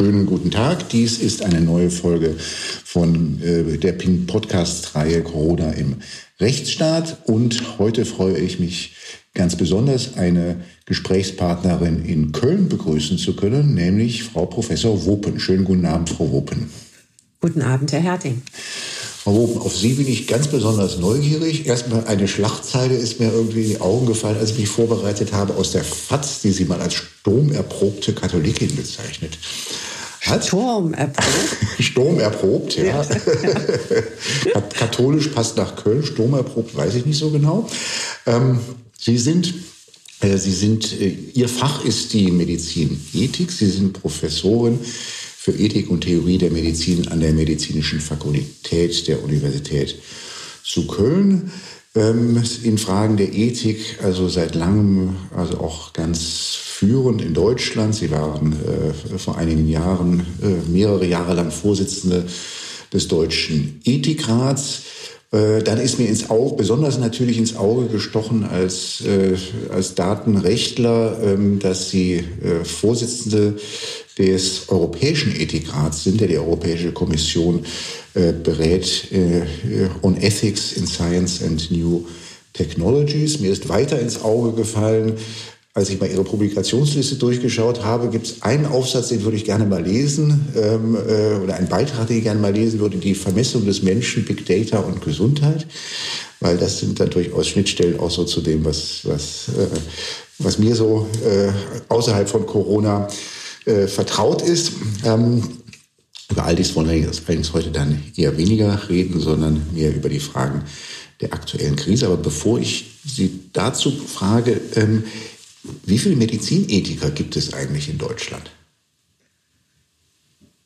Schönen 0.00 0.24
guten 0.24 0.50
Tag. 0.50 0.88
Dies 0.88 1.18
ist 1.18 1.44
eine 1.44 1.60
neue 1.60 1.90
Folge 1.90 2.34
von 2.38 3.38
äh, 3.42 3.76
der 3.76 3.92
Pink 3.92 4.28
Podcast-Reihe 4.28 5.22
Corona 5.22 5.72
im 5.72 5.96
Rechtsstaat. 6.40 7.18
Und 7.26 7.78
heute 7.78 8.06
freue 8.06 8.38
ich 8.38 8.58
mich 8.58 8.94
ganz 9.34 9.56
besonders, 9.56 10.16
eine 10.16 10.62
Gesprächspartnerin 10.86 12.02
in 12.06 12.32
Köln 12.32 12.70
begrüßen 12.70 13.18
zu 13.18 13.36
können, 13.36 13.74
nämlich 13.74 14.24
Frau 14.24 14.46
Professor 14.46 15.04
Wopen. 15.04 15.38
Schönen 15.38 15.66
guten 15.66 15.84
Abend, 15.84 16.08
Frau 16.08 16.32
Wopen. 16.32 16.70
Guten 17.42 17.60
Abend, 17.60 17.92
Herr 17.92 18.00
Herting. 18.00 18.40
Frau 19.22 19.34
Wopen, 19.34 19.60
auf 19.60 19.76
Sie 19.76 19.92
bin 19.92 20.08
ich 20.08 20.26
ganz 20.26 20.48
besonders 20.48 20.98
neugierig. 20.98 21.66
Erstmal 21.66 22.06
eine 22.06 22.26
Schlachtzeile 22.26 22.94
ist 22.94 23.20
mir 23.20 23.30
irgendwie 23.30 23.64
in 23.64 23.68
die 23.68 23.80
Augen 23.82 24.06
gefallen, 24.06 24.38
als 24.38 24.52
ich 24.52 24.60
mich 24.60 24.68
vorbereitet 24.70 25.34
habe 25.34 25.56
aus 25.56 25.72
der 25.72 25.84
FAZ, 25.84 26.40
die 26.40 26.52
Sie 26.52 26.64
mal 26.64 26.80
als 26.80 26.94
sturmerprobte 26.94 28.14
Katholikin 28.14 28.74
bezeichnet 28.74 29.36
hat. 30.20 30.46
Sturm 30.46 30.94
erprobt. 30.94 31.56
Sturm 31.80 32.18
erprobt, 32.20 32.76
ja. 32.76 32.84
ja. 32.84 34.60
Katholisch 34.74 35.28
passt 35.28 35.56
nach 35.56 35.76
Köln, 35.76 36.04
Sturm 36.04 36.34
erprobt, 36.34 36.76
weiß 36.76 36.94
ich 36.94 37.06
nicht 37.06 37.18
so 37.18 37.30
genau. 37.30 37.68
Ähm, 38.26 38.60
Sie 38.98 39.16
sind 39.16 39.54
äh, 40.20 40.36
Sie 40.36 40.52
sind, 40.52 41.00
äh, 41.00 41.16
Ihr 41.34 41.48
Fach 41.48 41.84
ist 41.84 42.12
die 42.12 42.30
Medizinethik. 42.30 43.50
Sie 43.50 43.70
sind 43.70 43.94
Professorin 43.94 44.78
für 44.82 45.52
Ethik 45.52 45.90
und 45.90 46.02
Theorie 46.02 46.38
der 46.38 46.50
Medizin 46.50 47.08
an 47.08 47.20
der 47.20 47.32
Medizinischen 47.32 48.00
Fakultät 48.00 49.08
der 49.08 49.22
Universität 49.22 49.96
zu 50.62 50.86
Köln. 50.86 51.50
Ähm, 51.96 52.40
in 52.62 52.78
Fragen 52.78 53.16
der 53.16 53.32
Ethik, 53.32 53.98
also 54.02 54.28
seit 54.28 54.54
langem, 54.54 55.16
also 55.36 55.58
auch 55.58 55.92
ganz 55.92 56.54
führend 56.54 57.20
in 57.20 57.34
Deutschland. 57.34 57.96
Sie 57.96 58.12
waren 58.12 58.52
äh, 58.52 59.18
vor 59.18 59.36
einigen 59.36 59.68
Jahren, 59.68 60.20
äh, 60.40 60.70
mehrere 60.70 61.04
Jahre 61.04 61.34
lang 61.34 61.50
Vorsitzende 61.50 62.26
des 62.92 63.08
Deutschen 63.08 63.80
Ethikrats. 63.84 64.82
Äh, 65.32 65.62
dann 65.62 65.78
ist 65.78 65.98
mir 65.98 66.08
ins 66.08 66.28
Auge, 66.28 66.56
besonders 66.56 66.98
natürlich 66.98 67.38
ins 67.38 67.56
Auge 67.56 67.86
gestochen 67.86 68.44
als, 68.44 69.02
äh, 69.02 69.36
als 69.72 69.94
Datenrechtler, 69.94 71.18
ähm, 71.22 71.60
dass 71.60 71.90
Sie 71.90 72.14
äh, 72.14 72.64
Vorsitzende 72.64 73.54
des 74.18 74.68
Europäischen 74.68 75.34
Ethikrats 75.34 76.02
sind, 76.02 76.20
der 76.20 76.28
die 76.28 76.38
Europäische 76.38 76.92
Kommission 76.92 77.64
äh, 78.14 78.32
berät 78.32 79.06
äh, 79.12 79.42
on 80.02 80.16
Ethics 80.16 80.72
in 80.72 80.86
Science 80.86 81.42
and 81.44 81.70
New 81.70 82.06
Technologies. 82.52 83.38
Mir 83.38 83.52
ist 83.52 83.68
weiter 83.68 84.00
ins 84.00 84.22
Auge 84.22 84.52
gefallen, 84.52 85.12
als 85.72 85.88
ich 85.88 86.00
mal 86.00 86.10
Ihre 86.10 86.24
Publikationsliste 86.24 87.14
durchgeschaut 87.16 87.84
habe, 87.84 88.08
gibt 88.08 88.26
es 88.26 88.42
einen 88.42 88.66
Aufsatz, 88.66 89.08
den 89.08 89.22
würde 89.22 89.36
ich 89.36 89.44
gerne 89.44 89.66
mal 89.66 89.82
lesen, 89.82 90.48
ähm, 90.56 90.96
äh, 90.96 91.36
oder 91.36 91.54
einen 91.54 91.68
Beitrag, 91.68 92.08
den 92.08 92.18
ich 92.18 92.24
gerne 92.24 92.40
mal 92.40 92.52
lesen 92.52 92.80
würde, 92.80 92.96
die 92.96 93.14
Vermessung 93.14 93.64
des 93.64 93.82
Menschen, 93.82 94.24
Big 94.24 94.44
Data 94.46 94.80
und 94.80 95.00
Gesundheit, 95.00 95.66
weil 96.40 96.58
das 96.58 96.80
sind 96.80 96.98
dann 96.98 97.10
durchaus 97.10 97.46
Schnittstellen 97.46 98.00
auch 98.00 98.10
so 98.10 98.24
zu 98.24 98.40
dem, 98.40 98.64
was, 98.64 99.02
was, 99.04 99.48
äh, 99.56 99.68
was 100.38 100.58
mir 100.58 100.74
so 100.74 101.06
äh, 101.24 101.52
außerhalb 101.88 102.28
von 102.28 102.46
Corona 102.46 103.06
äh, 103.64 103.86
vertraut 103.86 104.42
ist. 104.42 104.72
Ähm, 105.04 105.42
über 106.30 106.44
all 106.44 106.56
dies 106.56 106.74
wollen 106.74 106.88
wir 106.88 107.08
allerdings 107.08 107.52
heute 107.52 107.70
dann 107.70 108.02
eher 108.16 108.36
weniger 108.36 108.88
reden, 108.88 109.20
sondern 109.20 109.66
mehr 109.72 109.94
über 109.94 110.08
die 110.08 110.20
Fragen 110.20 110.62
der 111.20 111.32
aktuellen 111.32 111.76
Krise. 111.76 112.06
Aber 112.06 112.16
bevor 112.16 112.58
ich 112.58 112.86
Sie 113.04 113.40
dazu 113.52 113.90
frage, 113.90 114.60
ähm, 114.76 115.04
wie 115.62 115.98
viele 115.98 116.16
Medizinethiker 116.16 117.10
gibt 117.10 117.36
es 117.36 117.52
eigentlich 117.52 117.88
in 117.88 117.98
Deutschland? 117.98 118.50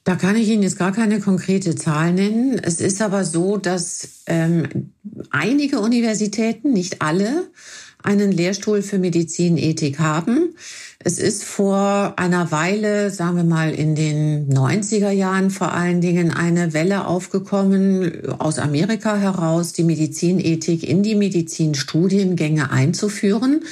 Da 0.05 0.17
kann 0.17 0.37
ich 0.37 0.49
Ihnen 0.49 0.63
jetzt 0.63 0.79
gar 0.79 0.93
keine 0.93 1.19
konkrete 1.19 1.75
Zahl 1.77 2.13
nennen. 2.13 2.59
Es 2.63 2.81
ist 2.81 3.01
aber 3.01 3.25
so, 3.25 3.57
dass 3.57 4.23
ähm, 4.27 4.93
einige 5.31 5.81
Universitäten, 5.81 6.75
nicht 6.75 7.01
alle, 7.01 7.49
einen 8.03 8.31
Lehrstuhl 8.31 8.83
für 8.83 8.99
Medizinethik 8.99 9.99
haben. 9.99 10.55
Es 10.99 11.19
ist 11.19 11.43
vor 11.43 12.15
einer 12.17 12.51
Weile, 12.51 13.11
sagen 13.11 13.37
wir 13.37 13.45
mal 13.45 13.73
in 13.73 13.95
den 13.95 14.53
90er 14.53 15.11
Jahren 15.11 15.51
vor 15.51 15.73
allen 15.73 16.03
Dingen, 16.03 16.31
eine 16.31 16.75
Welle 16.75 17.07
aufgekommen 17.07 18.31
aus 18.39 18.59
Amerika 18.59 19.17
heraus, 19.17 19.73
die 19.73 19.85
Medizinethik 19.85 20.83
in 20.83 21.03
die 21.03 21.15
Medizinstudiengänge 21.15 22.71
einzuführen. 22.71 23.65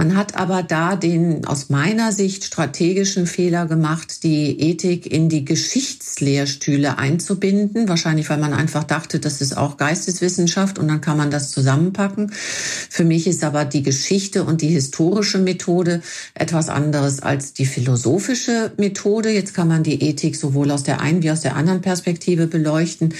Man 0.00 0.16
hat 0.16 0.34
aber 0.34 0.62
da 0.62 0.96
den 0.96 1.44
aus 1.44 1.68
meiner 1.68 2.10
Sicht 2.10 2.46
strategischen 2.46 3.26
Fehler 3.26 3.66
gemacht, 3.66 4.22
die 4.22 4.58
Ethik 4.58 5.04
in 5.04 5.28
die 5.28 5.44
Geschichtslehrstühle 5.44 6.96
einzubinden. 6.96 7.86
Wahrscheinlich, 7.86 8.30
weil 8.30 8.38
man 8.38 8.54
einfach 8.54 8.84
dachte, 8.84 9.20
das 9.20 9.42
ist 9.42 9.58
auch 9.58 9.76
Geisteswissenschaft 9.76 10.78
und 10.78 10.88
dann 10.88 11.02
kann 11.02 11.18
man 11.18 11.30
das 11.30 11.50
zusammenpacken. 11.50 12.32
Für 12.32 13.04
mich 13.04 13.26
ist 13.26 13.44
aber 13.44 13.66
die 13.66 13.82
Geschichte 13.82 14.42
und 14.44 14.62
die 14.62 14.68
historische 14.68 15.36
Methode 15.36 16.00
etwas 16.32 16.70
anderes 16.70 17.20
als 17.20 17.52
die 17.52 17.66
philosophische 17.66 18.72
Methode. 18.78 19.28
Jetzt 19.28 19.52
kann 19.52 19.68
man 19.68 19.82
die 19.82 20.02
Ethik 20.02 20.34
sowohl 20.34 20.70
aus 20.70 20.82
der 20.82 21.02
einen 21.02 21.22
wie 21.22 21.30
aus 21.30 21.42
der 21.42 21.56
anderen 21.56 21.82
Perspektive 21.82 22.46
beleuchten. 22.46 23.12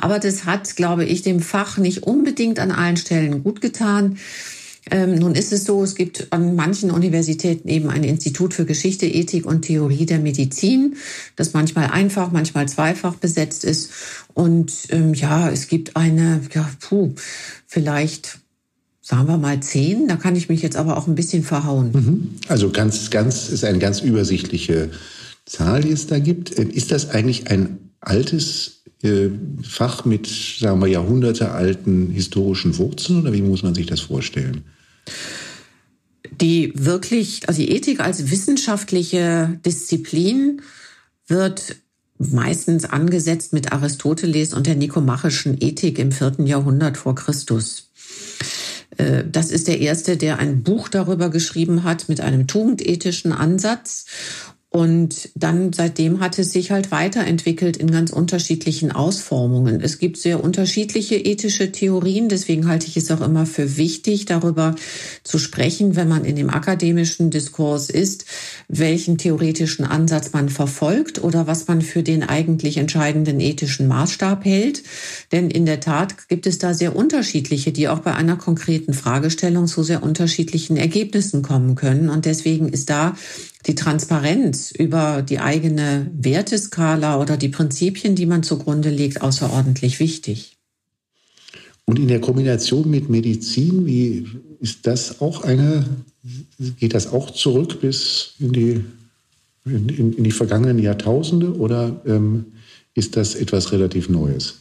Aber 0.00 0.20
das 0.20 0.44
hat, 0.44 0.76
glaube 0.76 1.04
ich, 1.04 1.22
dem 1.22 1.40
Fach 1.40 1.76
nicht 1.76 2.04
unbedingt 2.04 2.60
an 2.60 2.70
allen 2.70 2.98
Stellen 2.98 3.42
gut 3.42 3.60
getan. 3.60 4.16
Ähm, 4.90 5.14
nun 5.14 5.34
ist 5.34 5.52
es 5.52 5.64
so, 5.64 5.82
es 5.82 5.94
gibt 5.94 6.28
an 6.30 6.56
manchen 6.56 6.90
Universitäten 6.90 7.68
eben 7.68 7.90
ein 7.90 8.04
Institut 8.04 8.54
für 8.54 8.64
Geschichte, 8.64 9.06
Ethik 9.06 9.46
und 9.46 9.62
Theorie 9.62 10.06
der 10.06 10.18
Medizin, 10.18 10.96
das 11.36 11.52
manchmal 11.52 11.88
einfach, 11.88 12.32
manchmal 12.32 12.68
zweifach 12.68 13.14
besetzt 13.14 13.64
ist. 13.64 13.90
Und 14.34 14.72
ähm, 14.90 15.14
ja, 15.14 15.50
es 15.50 15.68
gibt 15.68 15.96
eine, 15.96 16.40
ja, 16.52 16.68
puh, 16.80 17.14
vielleicht 17.66 18.38
sagen 19.00 19.26
wir 19.26 19.38
mal 19.38 19.60
zehn. 19.60 20.06
Da 20.06 20.16
kann 20.16 20.36
ich 20.36 20.48
mich 20.48 20.62
jetzt 20.62 20.76
aber 20.76 20.96
auch 20.96 21.08
ein 21.08 21.14
bisschen 21.16 21.42
verhauen. 21.42 21.90
Mhm. 21.92 22.30
Also 22.48 22.70
ganz, 22.70 23.10
ganz 23.10 23.48
ist 23.48 23.64
eine 23.64 23.78
ganz 23.78 24.00
übersichtliche 24.00 24.90
Zahl, 25.46 25.82
die 25.82 25.90
es 25.90 26.06
da 26.06 26.18
gibt. 26.18 26.56
Ähm, 26.58 26.70
ist 26.70 26.92
das 26.92 27.10
eigentlich 27.10 27.50
ein 27.50 27.90
altes 28.00 28.82
äh, 29.02 29.30
Fach 29.62 30.04
mit, 30.04 30.26
sagen 30.26 30.80
wir, 30.80 30.86
jahrhundertealten 30.86 32.10
historischen 32.10 32.78
Wurzeln 32.78 33.22
oder 33.22 33.32
wie 33.32 33.42
muss 33.42 33.62
man 33.62 33.74
sich 33.74 33.86
das 33.86 34.00
vorstellen? 34.00 34.64
Die 36.30 36.72
wirklich, 36.74 37.48
also 37.48 37.60
die 37.60 37.70
Ethik 37.70 38.00
als 38.00 38.30
wissenschaftliche 38.30 39.58
Disziplin 39.64 40.62
wird 41.26 41.76
meistens 42.18 42.84
angesetzt 42.84 43.52
mit 43.52 43.72
Aristoteles 43.72 44.52
und 44.52 44.66
der 44.66 44.74
nikomachischen 44.74 45.56
Ethik 45.60 45.98
im 45.98 46.12
vierten 46.12 46.46
Jahrhundert 46.46 46.98
vor 46.98 47.14
Christus. 47.14 47.90
Äh, 48.96 49.24
das 49.30 49.50
ist 49.50 49.68
der 49.68 49.80
erste, 49.80 50.16
der 50.16 50.38
ein 50.38 50.62
Buch 50.62 50.88
darüber 50.88 51.30
geschrieben 51.30 51.84
hat 51.84 52.08
mit 52.08 52.20
einem 52.20 52.46
tugendethischen 52.46 53.32
Ansatz. 53.32 54.06
Und 54.72 55.30
dann 55.34 55.72
seitdem 55.72 56.20
hat 56.20 56.38
es 56.38 56.52
sich 56.52 56.70
halt 56.70 56.92
weiterentwickelt 56.92 57.76
in 57.76 57.90
ganz 57.90 58.12
unterschiedlichen 58.12 58.92
Ausformungen. 58.92 59.80
Es 59.80 59.98
gibt 59.98 60.16
sehr 60.16 60.44
unterschiedliche 60.44 61.16
ethische 61.16 61.72
Theorien, 61.72 62.28
deswegen 62.28 62.68
halte 62.68 62.86
ich 62.86 62.96
es 62.96 63.10
auch 63.10 63.20
immer 63.20 63.46
für 63.46 63.76
wichtig, 63.76 64.26
darüber 64.26 64.76
zu 65.24 65.40
sprechen, 65.40 65.96
wenn 65.96 66.06
man 66.06 66.24
in 66.24 66.36
dem 66.36 66.50
akademischen 66.50 67.30
Diskurs 67.30 67.90
ist, 67.90 68.26
welchen 68.68 69.18
theoretischen 69.18 69.84
Ansatz 69.84 70.32
man 70.32 70.48
verfolgt 70.48 71.20
oder 71.20 71.48
was 71.48 71.66
man 71.66 71.82
für 71.82 72.04
den 72.04 72.22
eigentlich 72.22 72.76
entscheidenden 72.76 73.40
ethischen 73.40 73.88
Maßstab 73.88 74.44
hält. 74.44 74.84
Denn 75.32 75.50
in 75.50 75.66
der 75.66 75.80
Tat 75.80 76.28
gibt 76.28 76.46
es 76.46 76.58
da 76.58 76.74
sehr 76.74 76.94
unterschiedliche, 76.94 77.72
die 77.72 77.88
auch 77.88 78.00
bei 78.00 78.14
einer 78.14 78.36
konkreten 78.36 78.92
Fragestellung 78.92 79.66
zu 79.66 79.82
sehr 79.82 80.04
unterschiedlichen 80.04 80.76
Ergebnissen 80.76 81.42
kommen 81.42 81.74
können. 81.74 82.08
Und 82.08 82.24
deswegen 82.24 82.68
ist 82.68 82.88
da 82.88 83.16
die 83.66 83.74
Transparenz 83.74 84.70
über 84.70 85.22
die 85.22 85.38
eigene 85.38 86.10
Werteskala 86.14 87.20
oder 87.20 87.36
die 87.36 87.48
Prinzipien, 87.48 88.14
die 88.14 88.26
man 88.26 88.42
zugrunde 88.42 88.90
legt, 88.90 89.22
außerordentlich 89.22 90.00
wichtig. 90.00 90.56
Und 91.84 91.98
in 91.98 92.08
der 92.08 92.20
Kombination 92.20 92.88
mit 92.88 93.10
Medizin, 93.10 93.84
wie 93.84 94.26
ist 94.60 94.86
das 94.86 95.20
auch 95.20 95.42
eine, 95.42 95.84
geht 96.78 96.94
das 96.94 97.08
auch 97.08 97.30
zurück 97.32 97.80
bis 97.80 98.34
in 98.38 98.52
die, 98.52 98.84
in, 99.64 99.88
in 99.88 100.24
die 100.24 100.30
vergangenen 100.30 100.78
Jahrtausende 100.78 101.54
oder 101.56 102.00
ähm, 102.06 102.46
ist 102.94 103.16
das 103.16 103.34
etwas 103.34 103.72
relativ 103.72 104.08
Neues? 104.08 104.59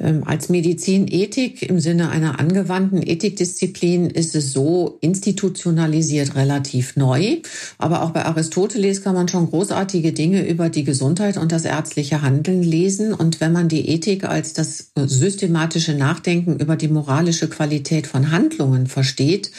Ähm, 0.00 0.24
als 0.26 0.48
Medizinethik 0.48 1.62
im 1.62 1.80
Sinne 1.80 2.10
einer 2.10 2.38
angewandten 2.38 3.02
Ethikdisziplin 3.02 4.10
ist 4.10 4.34
es 4.34 4.52
so 4.52 4.98
institutionalisiert 5.00 6.34
relativ 6.34 6.96
neu. 6.96 7.38
Aber 7.78 8.02
auch 8.02 8.10
bei 8.10 8.24
Aristoteles 8.24 9.02
kann 9.02 9.14
man 9.14 9.28
schon 9.28 9.50
großartige 9.50 10.12
Dinge 10.12 10.46
über 10.46 10.68
die 10.68 10.84
Gesundheit 10.84 11.36
und 11.36 11.52
das 11.52 11.64
ärztliche 11.64 12.22
Handeln 12.22 12.62
lesen. 12.62 13.14
Und 13.14 13.40
wenn 13.40 13.52
man 13.52 13.68
die 13.68 13.88
Ethik 13.88 14.24
als 14.24 14.52
das 14.52 14.92
systematische 14.94 15.94
Nachdenken 15.94 16.58
über 16.58 16.76
die 16.76 16.88
moralische 16.88 17.48
Qualität 17.48 18.06
von 18.06 18.30
Handlungen 18.30 18.86
versteht, 18.86 19.50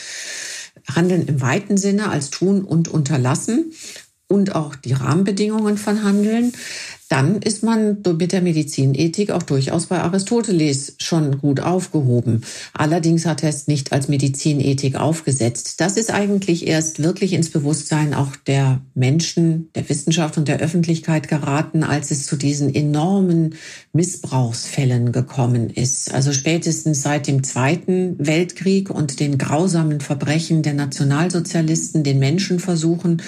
Handeln 0.93 1.27
im 1.27 1.41
weiten 1.41 1.77
Sinne 1.77 2.09
als 2.09 2.29
tun 2.29 2.63
und 2.63 2.87
unterlassen, 2.87 3.73
und 4.27 4.55
auch 4.55 4.75
die 4.75 4.93
Rahmenbedingungen 4.93 5.77
von 5.77 6.03
Handeln, 6.03 6.51
dann 7.07 7.41
ist 7.41 7.63
man 7.63 7.97
mit 8.17 8.31
der 8.31 8.41
Medizinethik 8.41 9.31
auch 9.31 9.43
durchaus 9.43 9.85
bei 9.87 9.99
Aristoteles 9.99 10.95
schon 10.99 11.39
gut 11.39 11.59
aufgehoben. 11.59 12.41
Allerdings 12.73 13.25
hat 13.25 13.43
er 13.43 13.49
es 13.49 13.67
nicht 13.67 13.93
als 13.93 14.07
Medizinethik 14.07 14.95
aufgesetzt. 14.95 15.79
Das 15.79 15.97
ist 15.97 16.13
eigentlich 16.13 16.67
erst 16.67 17.01
wirklich 17.01 17.33
ins 17.33 17.49
Bewusstsein 17.49 18.13
auch 18.13 18.35
der 18.35 18.81
Menschen, 18.93 19.69
der 19.75 19.87
Wissenschaft 19.87 20.37
und 20.37 20.47
der 20.47 20.59
Öffentlichkeit 20.59 21.27
geraten, 21.27 21.83
als 21.83 22.11
es 22.11 22.25
zu 22.25 22.35
diesen 22.35 22.73
enormen 22.73 23.55
Missbrauchsfällen 23.93 25.11
gekommen 25.11 25.69
ist. 25.69 26.13
Also 26.13 26.33
spätestens 26.33 27.01
seit 27.01 27.27
dem 27.27 27.43
Zweiten 27.43 28.15
Weltkrieg 28.19 28.89
und 28.89 29.19
den 29.19 29.37
grausamen 29.37 30.01
Verbrechen 30.01 30.61
der 30.61 30.73
Nationalsozialisten, 30.73 32.03
den 32.03 32.19
Menschenversuchen 32.19 33.21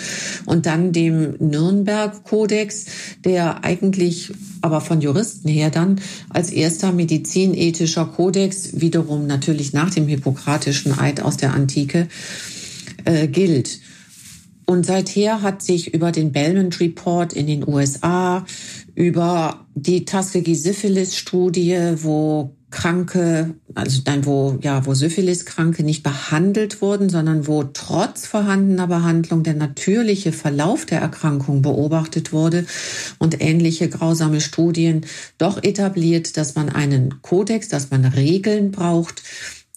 und 0.46 0.66
dann 0.66 0.92
dem 0.92 1.36
Nürnberg-Kodex, 1.40 2.86
der 3.24 3.64
eigentlich 3.70 4.32
aber 4.62 4.82
von 4.82 5.00
Juristen 5.00 5.48
her 5.48 5.70
dann 5.70 6.02
als 6.30 6.50
erster 6.50 6.92
medizinethischer 6.92 8.06
Kodex, 8.06 8.82
wiederum 8.82 9.28
natürlich 9.28 9.74
nach 9.74 9.92
dem 9.92 10.08
Hippokratischen 10.08 10.98
Eid 10.98 11.22
aus 11.22 11.38
der 11.38 11.54
Antike, 11.54 12.08
äh, 13.06 13.28
gilt. 13.28 13.80
Und 14.66 14.86
seither 14.86 15.44
hat 15.44 15.62
sich 15.62 15.94
über 15.94 16.12
den 16.12 16.32
Belmont 16.32 16.80
Report 16.80 17.34
in 17.34 17.46
den 17.48 17.68
USA, 17.68 18.46
über 18.96 19.66
die 19.76 20.06
Tuskegee-Syphilis-Studie, 20.06 21.94
wo 21.98 22.56
Kranke, 22.72 23.56
also 23.74 24.02
dann 24.04 24.26
wo, 24.26 24.60
ja, 24.62 24.86
wo 24.86 24.94
Syphilis-Kranke 24.94 25.84
nicht 25.84 26.04
behandelt 26.04 26.82
wurden, 26.82 27.10
sondern 27.10 27.48
wo 27.48 27.64
trotz 27.64 28.28
vorhandener 28.28 28.86
Behandlung 28.88 29.44
der 29.44 29.56
natürliche 29.56 30.32
Verlauf 30.32 30.86
der 30.86 31.02
Erkrankung 31.02 31.64
beobachtet 31.64 32.32
wurde 32.32 32.66
und 33.18 33.42
ähnliche 33.42 33.90
grausame 33.90 34.40
Studien 34.40 35.06
doch 35.40 35.64
etabliert, 35.64 36.38
dass 36.38 36.56
man 36.56 36.70
einen 36.70 37.22
Kodex, 37.24 37.70
dass 37.70 37.90
man 37.90 38.06
Regeln 38.06 38.72
braucht. 38.72 39.24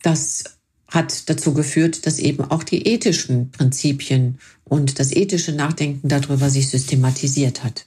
Das 0.03 0.45
hat 0.89 1.31
dazu 1.31 1.55
geführt, 1.55 2.07
dass 2.07 2.19
eben 2.19 2.45
auch 2.45 2.63
die 2.63 2.87
ethischen 2.87 3.51
Prinzipien 3.51 4.39
und 4.65 4.99
das 4.99 5.13
ethische 5.13 5.53
Nachdenken 5.53 6.09
darüber 6.09 6.51
sich 6.51 6.69
systematisiert 6.69 7.65
hat. 7.65 7.87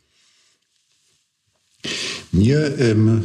Mir 2.31 2.79
ähm 2.79 3.23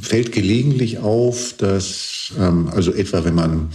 fällt 0.00 0.32
gelegentlich 0.32 0.98
auf, 0.98 1.54
dass, 1.58 2.32
ähm, 2.38 2.68
also 2.68 2.92
etwa 2.92 3.24
wenn 3.24 3.34
man 3.34 3.68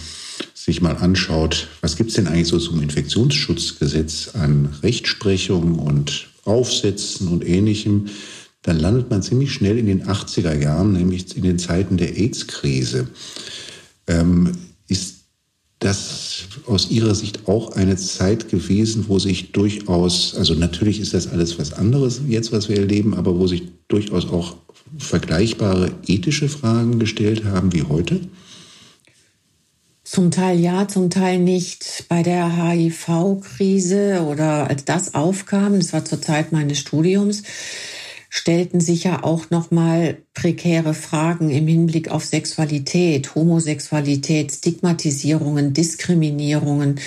sich 0.53 0.81
mal 0.81 0.95
anschaut, 0.97 1.67
was 1.81 1.97
gibt 1.97 2.09
es 2.09 2.15
denn 2.15 2.27
eigentlich 2.27 2.47
so 2.47 2.59
zum 2.59 2.81
Infektionsschutzgesetz 2.81 4.29
an 4.33 4.69
Rechtsprechung 4.81 5.77
und 5.79 6.27
Aufsätzen 6.45 7.27
und 7.27 7.45
ähnlichem, 7.45 8.07
dann 8.61 8.79
landet 8.79 9.09
man 9.09 9.21
ziemlich 9.21 9.53
schnell 9.53 9.77
in 9.77 9.87
den 9.87 10.05
80er 10.05 10.57
Jahren, 10.57 10.93
nämlich 10.93 11.35
in 11.35 11.43
den 11.43 11.59
Zeiten 11.59 11.97
der 11.97 12.17
AIDS-Krise. 12.17 13.07
Ähm, 14.07 14.53
ist 14.87 15.23
das 15.79 16.45
aus 16.65 16.89
Ihrer 16.89 17.13
Sicht 17.13 17.47
auch 17.47 17.73
eine 17.73 17.97
Zeit 17.97 18.49
gewesen, 18.49 19.05
wo 19.09 19.19
sich 19.19 19.51
durchaus, 19.51 20.33
also 20.35 20.53
natürlich 20.53 21.01
ist 21.01 21.13
das 21.13 21.27
alles 21.27 21.59
was 21.59 21.73
anderes 21.73 22.21
jetzt, 22.27 22.53
was 22.53 22.69
wir 22.69 22.77
erleben, 22.77 23.13
aber 23.13 23.37
wo 23.37 23.47
sich 23.47 23.63
durchaus 23.89 24.25
auch 24.27 24.55
vergleichbare 24.97 25.91
ethische 26.07 26.49
Fragen 26.49 26.99
gestellt 26.99 27.45
haben 27.45 27.73
wie 27.73 27.83
heute? 27.83 28.21
Zum 30.03 30.31
Teil 30.31 30.59
ja, 30.59 30.87
zum 30.87 31.09
Teil 31.09 31.39
nicht. 31.39 32.05
Bei 32.09 32.21
der 32.21 32.55
HIV-Krise 32.55 34.21
oder 34.29 34.69
als 34.69 34.85
das 34.85 35.15
aufkam, 35.15 35.79
das 35.79 35.93
war 35.93 36.05
zur 36.05 36.21
Zeit 36.21 36.51
meines 36.51 36.77
Studiums, 36.77 37.41
stellten 38.29 38.79
sich 38.79 39.05
ja 39.05 39.23
auch 39.23 39.49
noch 39.49 39.71
mal 39.71 40.17
prekäre 40.33 40.93
Fragen 40.93 41.49
im 41.51 41.67
Hinblick 41.67 42.09
auf 42.09 42.25
Sexualität, 42.25 43.35
Homosexualität, 43.35 44.51
Stigmatisierungen, 44.51 45.73
Diskriminierungen 45.73 46.99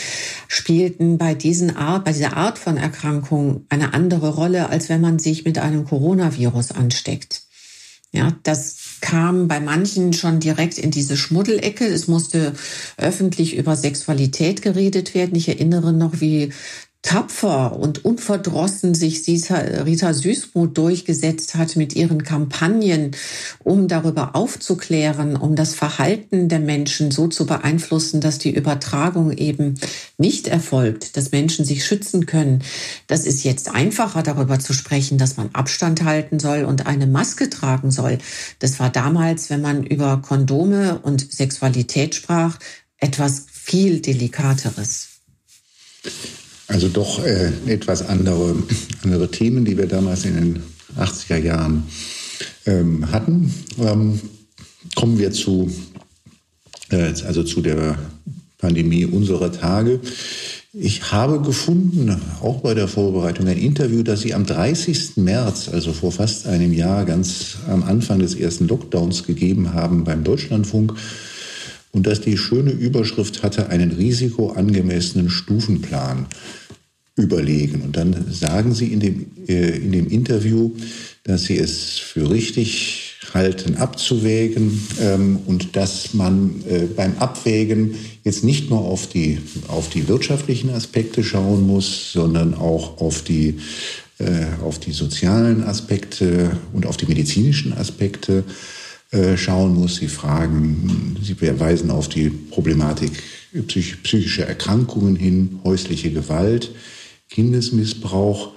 spielten 0.49 1.19
bei 1.19 1.35
diesen 1.35 1.77
Art, 1.77 2.05
bei 2.05 2.13
dieser 2.13 2.37
Art 2.37 2.59
von 2.59 2.77
Erkrankung 2.77 3.67
eine 3.69 3.93
andere 3.93 4.35
Rolle, 4.35 4.69
als 4.69 4.89
wenn 4.89 5.01
man 5.01 5.19
sich 5.19 5.45
mit 5.45 5.59
einem 5.59 5.85
Coronavirus 5.85 6.73
ansteckt. 6.73 7.46
Ja, 8.17 8.35
das 8.45 8.77
kam 9.03 9.47
bei 9.47 9.61
manchen 9.61 10.15
schon 10.15 10.41
direkt 10.41 10.79
in 10.79 10.91
diese 10.91 11.19
Schmuddelecke. 11.19 11.85
Es 11.85 12.09
musste 12.09 12.55
öffentlich 12.97 13.55
über 13.55 13.77
Sexualität 13.77 14.63
geredet 14.63 15.15
werden. 15.15 15.37
Ich 15.37 15.49
erinnere 15.51 15.93
noch, 15.93 16.23
wie 16.23 16.51
tapfer 17.07 17.79
und 17.79 18.05
unverdrossen 18.05 18.95
sich 18.95 19.25
Rita 19.27 20.13
Süßmuth 20.13 20.77
durchgesetzt 20.77 21.55
hat 21.55 21.77
mit 21.77 21.95
ihren 21.95 22.25
Kampagnen, 22.25 23.13
um 23.61 23.87
darüber 23.87 24.35
aufzuklären, 24.35 25.37
um 25.37 25.55
das 25.55 25.77
Verhalten 25.77 26.49
der 26.49 26.59
Menschen 26.59 27.13
so 27.13 27.29
zu 27.29 27.47
beeinflussen, 27.47 28.21
dass 28.21 28.39
die 28.39 28.51
Übertragung 28.51 29.31
eben 29.31 29.77
nicht 30.19 30.49
erfolgt, 30.49 31.17
dass 31.17 31.31
Menschen 31.31 31.65
sich 31.65 31.85
schützen 31.85 32.27
können. 32.27 32.63
Das 33.07 33.25
ist 33.25 33.45
jetzt 33.45 33.73
einfacher 33.73 34.25
darüber 34.25 34.59
zu 34.59 34.73
sprechen, 34.73 35.17
dass 35.17 35.37
man 35.37 35.51
Abstand 35.53 36.03
halten 36.03 36.41
soll 36.41 36.65
und 36.65 36.87
eine 36.87 37.07
Maske 37.07 37.49
tragen 37.49 37.93
soll. 37.93 38.19
Das 38.59 38.81
war 38.81 38.91
damals, 38.91 39.49
wenn 39.49 39.63
man 39.63 39.85
über 39.85 40.21
Kondome 40.23 40.99
und 40.99 41.33
Sexualität 41.33 42.17
sprach, 42.17 42.59
etwas 42.99 43.47
viel 43.53 44.01
delikateres. 44.01 45.09
Also 46.69 46.89
doch 46.89 47.25
äh, 47.25 47.53
etwas 47.67 48.09
andere, 48.09 48.57
andere 49.03 49.31
Themen, 49.31 49.65
die 49.65 49.79
wir 49.79 49.87
damals 49.87 50.25
in 50.25 50.35
den 50.35 50.63
80er 50.99 51.39
Jahren 51.39 51.85
ähm, 52.67 53.11
hatten. 53.13 53.53
Ähm, 53.79 54.21
kommen 54.95 55.19
wir 55.19 55.33
zu, 55.33 55.71
äh, 56.91 57.13
also 57.27 57.45
zu 57.45 57.61
der 57.61 57.99
Pandemie 58.59 59.05
unserer 59.05 59.53
Tage. 59.53 60.01
Ich 60.73 61.11
habe 61.11 61.41
gefunden, 61.41 62.21
auch 62.43 62.61
bei 62.61 62.75
der 62.75 62.89
Vorbereitung, 62.89 63.47
ein 63.47 63.57
Interview, 63.57 64.03
das 64.03 64.21
Sie 64.21 64.35
am 64.35 64.45
30. 64.45 65.17
März, 65.17 65.71
also 65.73 65.93
vor 65.93 66.13
fast 66.13 66.47
einem 66.47 66.73
Jahr, 66.73 67.07
ganz 67.07 67.57
am 67.69 67.83
Anfang 67.83 68.19
des 68.19 68.35
ersten 68.35 68.69
Lockdowns 68.69 69.25
gegeben 69.25 69.73
haben 69.73 70.05
beim 70.05 70.23
Deutschlandfunk 70.23 70.95
und 71.97 72.07
das 72.07 72.21
die 72.21 72.37
schöne 72.37 72.73
Überschrift 72.73 73.43
hatte, 73.43 73.71
einen 73.71 73.91
risikoangemessenen 73.91 75.31
Stufenplan 75.31 76.27
überlegen. 77.17 77.81
Und 77.81 77.97
dann 77.97 78.27
sagen 78.31 78.75
Sie 78.75 78.93
in 78.93 79.01
dem, 79.01 79.27
äh, 79.49 79.79
in 79.79 79.93
dem 79.93 80.07
Interview, 80.09 80.73
dass 81.25 81.45
Sie 81.45 81.57
es 81.57 81.99
für 81.99 82.31
richtig 82.31 83.15
halten, 83.33 83.77
abzuwägen 83.77 84.79
ähm, 85.01 85.39
und 85.47 85.75
dass 85.75 86.13
man 86.13 86.63
äh, 86.69 86.81
beim 86.85 87.17
Abwägen 87.17 87.95
jetzt 88.25 88.45
nicht 88.45 88.69
nur 88.69 88.81
auf 88.81 89.07
die, 89.09 89.39
auf 89.69 89.89
die 89.89 90.07
wirtschaftlichen 90.07 90.69
Aspekte 90.69 91.25
schauen 91.25 91.67
muss, 91.67 92.13
sondern 92.13 92.53
auch 92.53 93.01
auf 93.01 93.23
die, 93.23 93.57
äh, 94.19 94.45
auf 94.63 94.79
die 94.79 94.93
sozialen 94.93 95.65
Aspekte 95.65 96.59
und 96.75 96.85
auf 96.85 96.99
die 96.99 97.07
medizinischen 97.07 97.73
Aspekte 97.73 98.45
schauen 99.37 99.75
muss. 99.75 99.97
Sie 99.97 100.09
fragen, 100.09 101.17
Sie 101.23 101.41
weisen 101.41 101.91
auf 101.91 102.09
die 102.09 102.29
Problematik 102.29 103.13
psych 103.69 104.03
psychische 104.03 104.45
Erkrankungen 104.45 105.17
hin, 105.17 105.61
häusliche 105.65 106.11
Gewalt, 106.11 106.75
Kindesmissbrauch. 107.31 108.53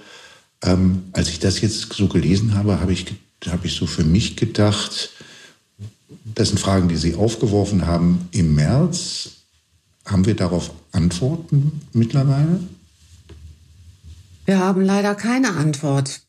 Ähm, 0.62 1.04
als 1.12 1.28
ich 1.28 1.38
das 1.38 1.60
jetzt 1.60 1.92
so 1.92 2.08
gelesen 2.08 2.54
habe, 2.54 2.80
habe 2.80 2.92
ich, 2.92 3.06
habe 3.46 3.66
ich 3.66 3.74
so 3.74 3.86
für 3.86 4.04
mich 4.04 4.36
gedacht, 4.36 5.10
das 6.34 6.48
sind 6.48 6.58
Fragen, 6.58 6.88
die 6.88 6.96
Sie 6.96 7.14
aufgeworfen 7.14 7.86
haben 7.86 8.28
im 8.32 8.54
März. 8.54 9.30
Haben 10.04 10.26
wir 10.26 10.34
darauf 10.34 10.70
Antworten 10.92 11.80
mittlerweile? 11.92 12.60
Wir 14.44 14.58
haben 14.58 14.82
leider 14.82 15.14
keine 15.14 15.54
Antwort. 15.54 16.22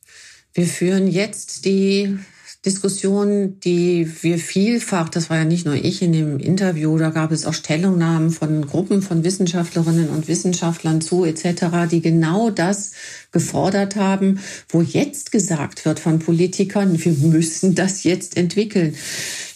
Wir 0.53 0.67
führen 0.67 1.07
jetzt 1.07 1.65
die 1.65 2.19
Diskussion, 2.63 3.59
die 3.61 4.07
wir 4.21 4.37
vielfach, 4.37 5.09
das 5.09 5.31
war 5.31 5.37
ja 5.37 5.45
nicht 5.45 5.65
nur 5.65 5.73
ich 5.73 6.03
in 6.03 6.13
dem 6.13 6.37
Interview, 6.37 6.95
da 6.99 7.09
gab 7.09 7.31
es 7.31 7.47
auch 7.47 7.55
Stellungnahmen 7.55 8.29
von 8.29 8.67
Gruppen 8.67 9.01
von 9.01 9.23
Wissenschaftlerinnen 9.23 10.09
und 10.09 10.27
Wissenschaftlern 10.27 11.01
zu 11.01 11.25
etc., 11.25 11.89
die 11.89 12.01
genau 12.01 12.51
das 12.51 12.91
gefordert 13.31 13.95
haben, 13.95 14.39
wo 14.69 14.81
jetzt 14.83 15.31
gesagt 15.31 15.85
wird 15.85 15.99
von 15.99 16.19
Politikern, 16.19 17.03
wir 17.03 17.13
müssen 17.13 17.73
das 17.73 18.03
jetzt 18.03 18.37
entwickeln. 18.37 18.95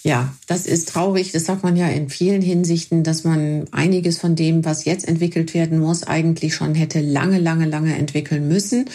Ja, 0.01 0.35
das 0.45 0.67
ist 0.67 0.89
traurig. 0.89 1.31
Das 1.31 1.45
sagt 1.45 1.63
man 1.63 1.75
ja 1.75 1.87
in 1.87 2.09
vielen 2.09 2.41
Hinsichten, 2.41 3.03
dass 3.03 3.23
man 3.23 3.65
einiges 3.71 4.19
von 4.19 4.35
dem, 4.35 4.63
was 4.63 4.85
jetzt 4.85 5.07
entwickelt 5.07 5.55
werden 5.55 5.79
muss, 5.79 6.03
eigentlich 6.03 6.53
schon 6.53 6.75
hätte 6.75 7.01
lange, 7.01 7.39
lange, 7.39 7.65
lange 7.65 7.95
entwickeln 7.95 8.47
müssen. 8.47 8.85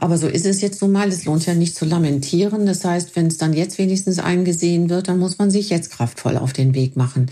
Aber 0.00 0.18
so 0.18 0.28
ist 0.28 0.46
es 0.46 0.60
jetzt 0.60 0.82
nun 0.82 0.92
mal. 0.92 1.08
Es 1.08 1.24
lohnt 1.24 1.46
ja 1.46 1.54
nicht 1.54 1.74
zu 1.74 1.84
lamentieren. 1.84 2.66
Das 2.66 2.84
heißt, 2.84 3.16
wenn 3.16 3.26
es 3.26 3.38
dann 3.38 3.52
jetzt 3.52 3.78
wenigstens 3.78 4.18
eingesehen 4.18 4.90
wird, 4.90 5.08
dann 5.08 5.18
muss 5.18 5.38
man 5.38 5.50
sich 5.50 5.70
jetzt 5.70 5.90
kraftvoll 5.90 6.36
auf 6.36 6.52
den 6.52 6.74
Weg 6.74 6.96
machen. 6.96 7.30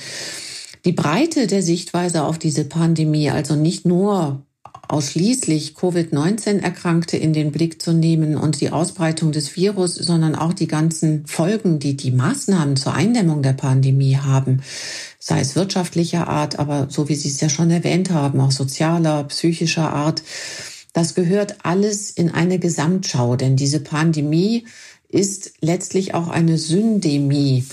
Die 0.84 0.92
Breite 0.92 1.46
der 1.46 1.62
Sichtweise 1.62 2.24
auf 2.24 2.38
diese 2.38 2.64
Pandemie, 2.64 3.30
also 3.30 3.56
nicht 3.56 3.86
nur 3.86 4.46
ausschließlich 4.88 5.74
Covid-19-Erkrankte 5.74 7.16
in 7.16 7.32
den 7.32 7.50
Blick 7.50 7.82
zu 7.82 7.92
nehmen 7.92 8.36
und 8.36 8.60
die 8.60 8.70
Ausbreitung 8.70 9.32
des 9.32 9.56
Virus, 9.56 9.94
sondern 9.96 10.34
auch 10.34 10.52
die 10.52 10.68
ganzen 10.68 11.26
Folgen, 11.26 11.78
die 11.78 11.96
die 11.96 12.12
Maßnahmen 12.12 12.76
zur 12.76 12.94
Eindämmung 12.94 13.42
der 13.42 13.54
Pandemie 13.54 14.16
haben, 14.16 14.62
sei 15.18 15.40
es 15.40 15.56
wirtschaftlicher 15.56 16.28
Art, 16.28 16.58
aber 16.58 16.86
so 16.88 17.08
wie 17.08 17.16
Sie 17.16 17.28
es 17.28 17.40
ja 17.40 17.48
schon 17.48 17.70
erwähnt 17.70 18.10
haben, 18.10 18.40
auch 18.40 18.52
sozialer, 18.52 19.24
psychischer 19.24 19.92
Art. 19.92 20.22
Das 20.96 21.14
gehört 21.14 21.56
alles 21.62 22.08
in 22.08 22.30
eine 22.30 22.58
Gesamtschau, 22.58 23.36
denn 23.36 23.54
diese 23.54 23.80
Pandemie 23.80 24.64
ist 25.10 25.52
letztlich 25.60 26.14
auch 26.14 26.28
eine 26.28 26.56
Syndemie. 26.56 27.66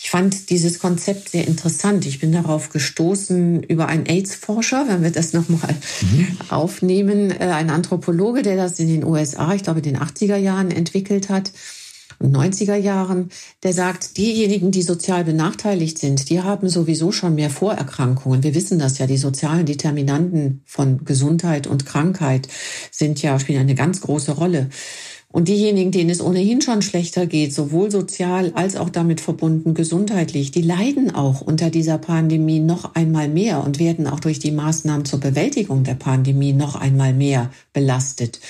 Ich 0.00 0.10
fand 0.10 0.50
dieses 0.50 0.80
Konzept 0.80 1.28
sehr 1.28 1.46
interessant. 1.46 2.06
Ich 2.06 2.18
bin 2.18 2.32
darauf 2.32 2.70
gestoßen 2.70 3.62
über 3.62 3.86
einen 3.86 4.06
AIDS-Forscher, 4.06 4.86
wenn 4.88 5.04
wir 5.04 5.12
das 5.12 5.32
nochmal 5.32 5.76
mhm. 6.00 6.38
aufnehmen, 6.48 7.30
äh, 7.30 7.52
ein 7.52 7.70
Anthropologe, 7.70 8.42
der 8.42 8.56
das 8.56 8.80
in 8.80 8.88
den 8.88 9.04
USA, 9.04 9.54
ich 9.54 9.62
glaube 9.62 9.78
in 9.78 9.84
den 9.84 9.98
80er 9.98 10.36
Jahren 10.36 10.72
entwickelt 10.72 11.28
hat 11.28 11.52
90er 12.22 12.76
Jahren, 12.76 13.30
der 13.62 13.72
sagt, 13.72 14.16
diejenigen, 14.16 14.70
die 14.70 14.82
sozial 14.82 15.24
benachteiligt 15.24 15.98
sind, 15.98 16.30
die 16.30 16.42
haben 16.42 16.68
sowieso 16.68 17.12
schon 17.12 17.34
mehr 17.34 17.50
Vorerkrankungen. 17.50 18.42
Wir 18.42 18.54
wissen 18.54 18.78
das 18.78 18.98
ja, 18.98 19.06
die 19.06 19.16
sozialen 19.16 19.66
Determinanten 19.66 20.62
von 20.64 21.04
Gesundheit 21.04 21.66
und 21.66 21.86
Krankheit 21.86 22.48
sind 22.90 23.22
ja, 23.22 23.38
spielen 23.38 23.60
eine 23.60 23.74
ganz 23.74 24.00
große 24.00 24.32
Rolle. 24.32 24.70
Und 25.36 25.48
diejenigen, 25.48 25.90
denen 25.90 26.08
es 26.08 26.22
ohnehin 26.22 26.62
schon 26.62 26.80
schlechter 26.80 27.26
geht, 27.26 27.52
sowohl 27.52 27.90
sozial 27.90 28.52
als 28.54 28.74
auch 28.74 28.88
damit 28.88 29.20
verbunden 29.20 29.74
gesundheitlich, 29.74 30.50
die 30.50 30.62
leiden 30.62 31.14
auch 31.14 31.42
unter 31.42 31.68
dieser 31.68 31.98
Pandemie 31.98 32.60
noch 32.60 32.94
einmal 32.94 33.28
mehr 33.28 33.62
und 33.62 33.78
werden 33.78 34.06
auch 34.06 34.20
durch 34.20 34.38
die 34.38 34.52
Maßnahmen 34.52 35.04
zur 35.04 35.20
Bewältigung 35.20 35.84
der 35.84 35.96
Pandemie 35.96 36.54
noch 36.54 36.74
einmal 36.74 37.12
mehr 37.12 37.50
belastet. 37.74 38.40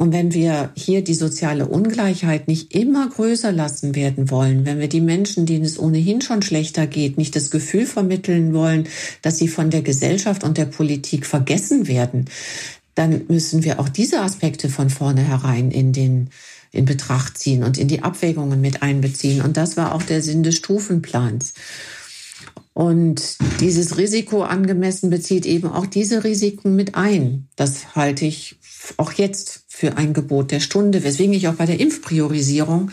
Und 0.00 0.14
wenn 0.14 0.32
wir 0.32 0.72
hier 0.74 1.04
die 1.04 1.12
soziale 1.12 1.66
Ungleichheit 1.66 2.48
nicht 2.48 2.74
immer 2.74 3.10
größer 3.10 3.52
lassen 3.52 3.94
werden 3.94 4.30
wollen, 4.30 4.64
wenn 4.64 4.78
wir 4.78 4.88
die 4.88 5.02
Menschen, 5.02 5.44
denen 5.44 5.66
es 5.66 5.78
ohnehin 5.78 6.22
schon 6.22 6.40
schlechter 6.40 6.86
geht, 6.86 7.18
nicht 7.18 7.36
das 7.36 7.50
Gefühl 7.50 7.84
vermitteln 7.84 8.54
wollen, 8.54 8.88
dass 9.20 9.36
sie 9.36 9.46
von 9.46 9.68
der 9.68 9.82
Gesellschaft 9.82 10.42
und 10.42 10.56
der 10.56 10.64
Politik 10.64 11.26
vergessen 11.26 11.86
werden, 11.86 12.30
dann 12.94 13.26
müssen 13.28 13.62
wir 13.62 13.78
auch 13.78 13.90
diese 13.90 14.22
Aspekte 14.22 14.70
von 14.70 14.88
vornherein 14.88 15.70
in 15.70 15.92
den 15.92 16.30
in 16.72 16.86
Betracht 16.86 17.36
ziehen 17.36 17.62
und 17.62 17.76
in 17.76 17.88
die 17.88 18.02
Abwägungen 18.02 18.62
mit 18.62 18.80
einbeziehen. 18.80 19.42
Und 19.42 19.58
das 19.58 19.76
war 19.76 19.94
auch 19.94 20.02
der 20.02 20.22
Sinn 20.22 20.42
des 20.42 20.56
Stufenplans. 20.56 21.52
Und 22.72 23.36
dieses 23.60 23.98
Risiko 23.98 24.44
angemessen 24.44 25.10
bezieht 25.10 25.44
eben 25.44 25.68
auch 25.68 25.84
diese 25.84 26.24
Risiken 26.24 26.74
mit 26.74 26.94
ein. 26.94 27.48
Das 27.56 27.94
halte 27.94 28.24
ich 28.24 28.56
auch 28.96 29.12
jetzt 29.12 29.64
für 29.80 29.96
ein 29.96 30.12
Gebot 30.12 30.50
der 30.50 30.60
Stunde, 30.60 31.04
weswegen 31.04 31.32
ich 31.32 31.48
auch 31.48 31.54
bei 31.54 31.64
der 31.64 31.80
Impfpriorisierung 31.80 32.90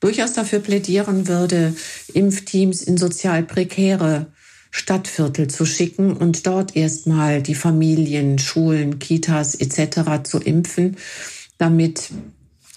durchaus 0.00 0.32
dafür 0.32 0.58
plädieren 0.58 1.28
würde, 1.28 1.74
Impfteams 2.12 2.82
in 2.82 2.96
sozial 2.96 3.44
prekäre 3.44 4.26
Stadtviertel 4.72 5.46
zu 5.46 5.64
schicken 5.64 6.12
und 6.12 6.44
dort 6.48 6.74
erstmal 6.74 7.40
die 7.40 7.54
Familien, 7.54 8.40
Schulen, 8.40 8.98
Kitas 8.98 9.54
etc. 9.54 10.24
zu 10.24 10.40
impfen, 10.40 10.96
damit 11.56 12.10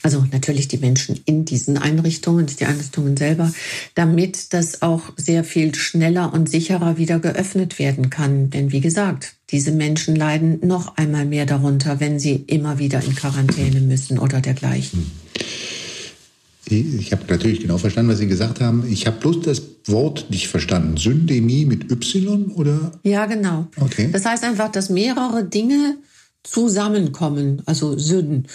also 0.07 0.23
natürlich 0.31 0.69
die 0.69 0.77
Menschen 0.77 1.19
in 1.25 1.43
diesen 1.43 1.77
Einrichtungen, 1.77 2.45
die 2.45 2.63
Einrichtungen 2.63 3.17
selber, 3.17 3.51
damit 3.93 4.53
das 4.53 4.81
auch 4.81 5.11
sehr 5.17 5.43
viel 5.43 5.75
schneller 5.75 6.31
und 6.33 6.47
sicherer 6.49 6.97
wieder 6.97 7.19
geöffnet 7.19 7.77
werden 7.77 8.09
kann. 8.09 8.49
Denn 8.49 8.71
wie 8.71 8.79
gesagt, 8.79 9.35
diese 9.49 9.73
Menschen 9.73 10.15
leiden 10.15 10.65
noch 10.65 10.95
einmal 10.95 11.25
mehr 11.25 11.45
darunter, 11.45 11.99
wenn 11.99 12.19
sie 12.19 12.35
immer 12.47 12.79
wieder 12.79 13.03
in 13.03 13.15
Quarantäne 13.15 13.81
müssen 13.81 14.17
oder 14.17 14.39
dergleichen. 14.39 15.11
Ich 16.69 17.11
habe 17.11 17.23
natürlich 17.27 17.59
genau 17.59 17.77
verstanden, 17.77 18.09
was 18.09 18.19
Sie 18.19 18.27
gesagt 18.27 18.61
haben. 18.61 18.85
Ich 18.89 19.07
habe 19.07 19.19
bloß 19.19 19.41
das 19.41 19.61
Wort 19.87 20.27
nicht 20.29 20.47
verstanden. 20.47 20.95
Syndemie 20.95 21.65
mit 21.65 21.91
Y 21.91 22.53
oder? 22.55 22.93
Ja, 23.03 23.25
genau. 23.25 23.67
Okay. 23.77 24.07
Das 24.09 24.25
heißt 24.25 24.45
einfach, 24.45 24.71
dass 24.71 24.89
mehrere 24.89 25.43
Dinge 25.43 25.97
zusammenkommen, 26.43 27.61
also 27.65 27.97
Sünden. 27.97 28.47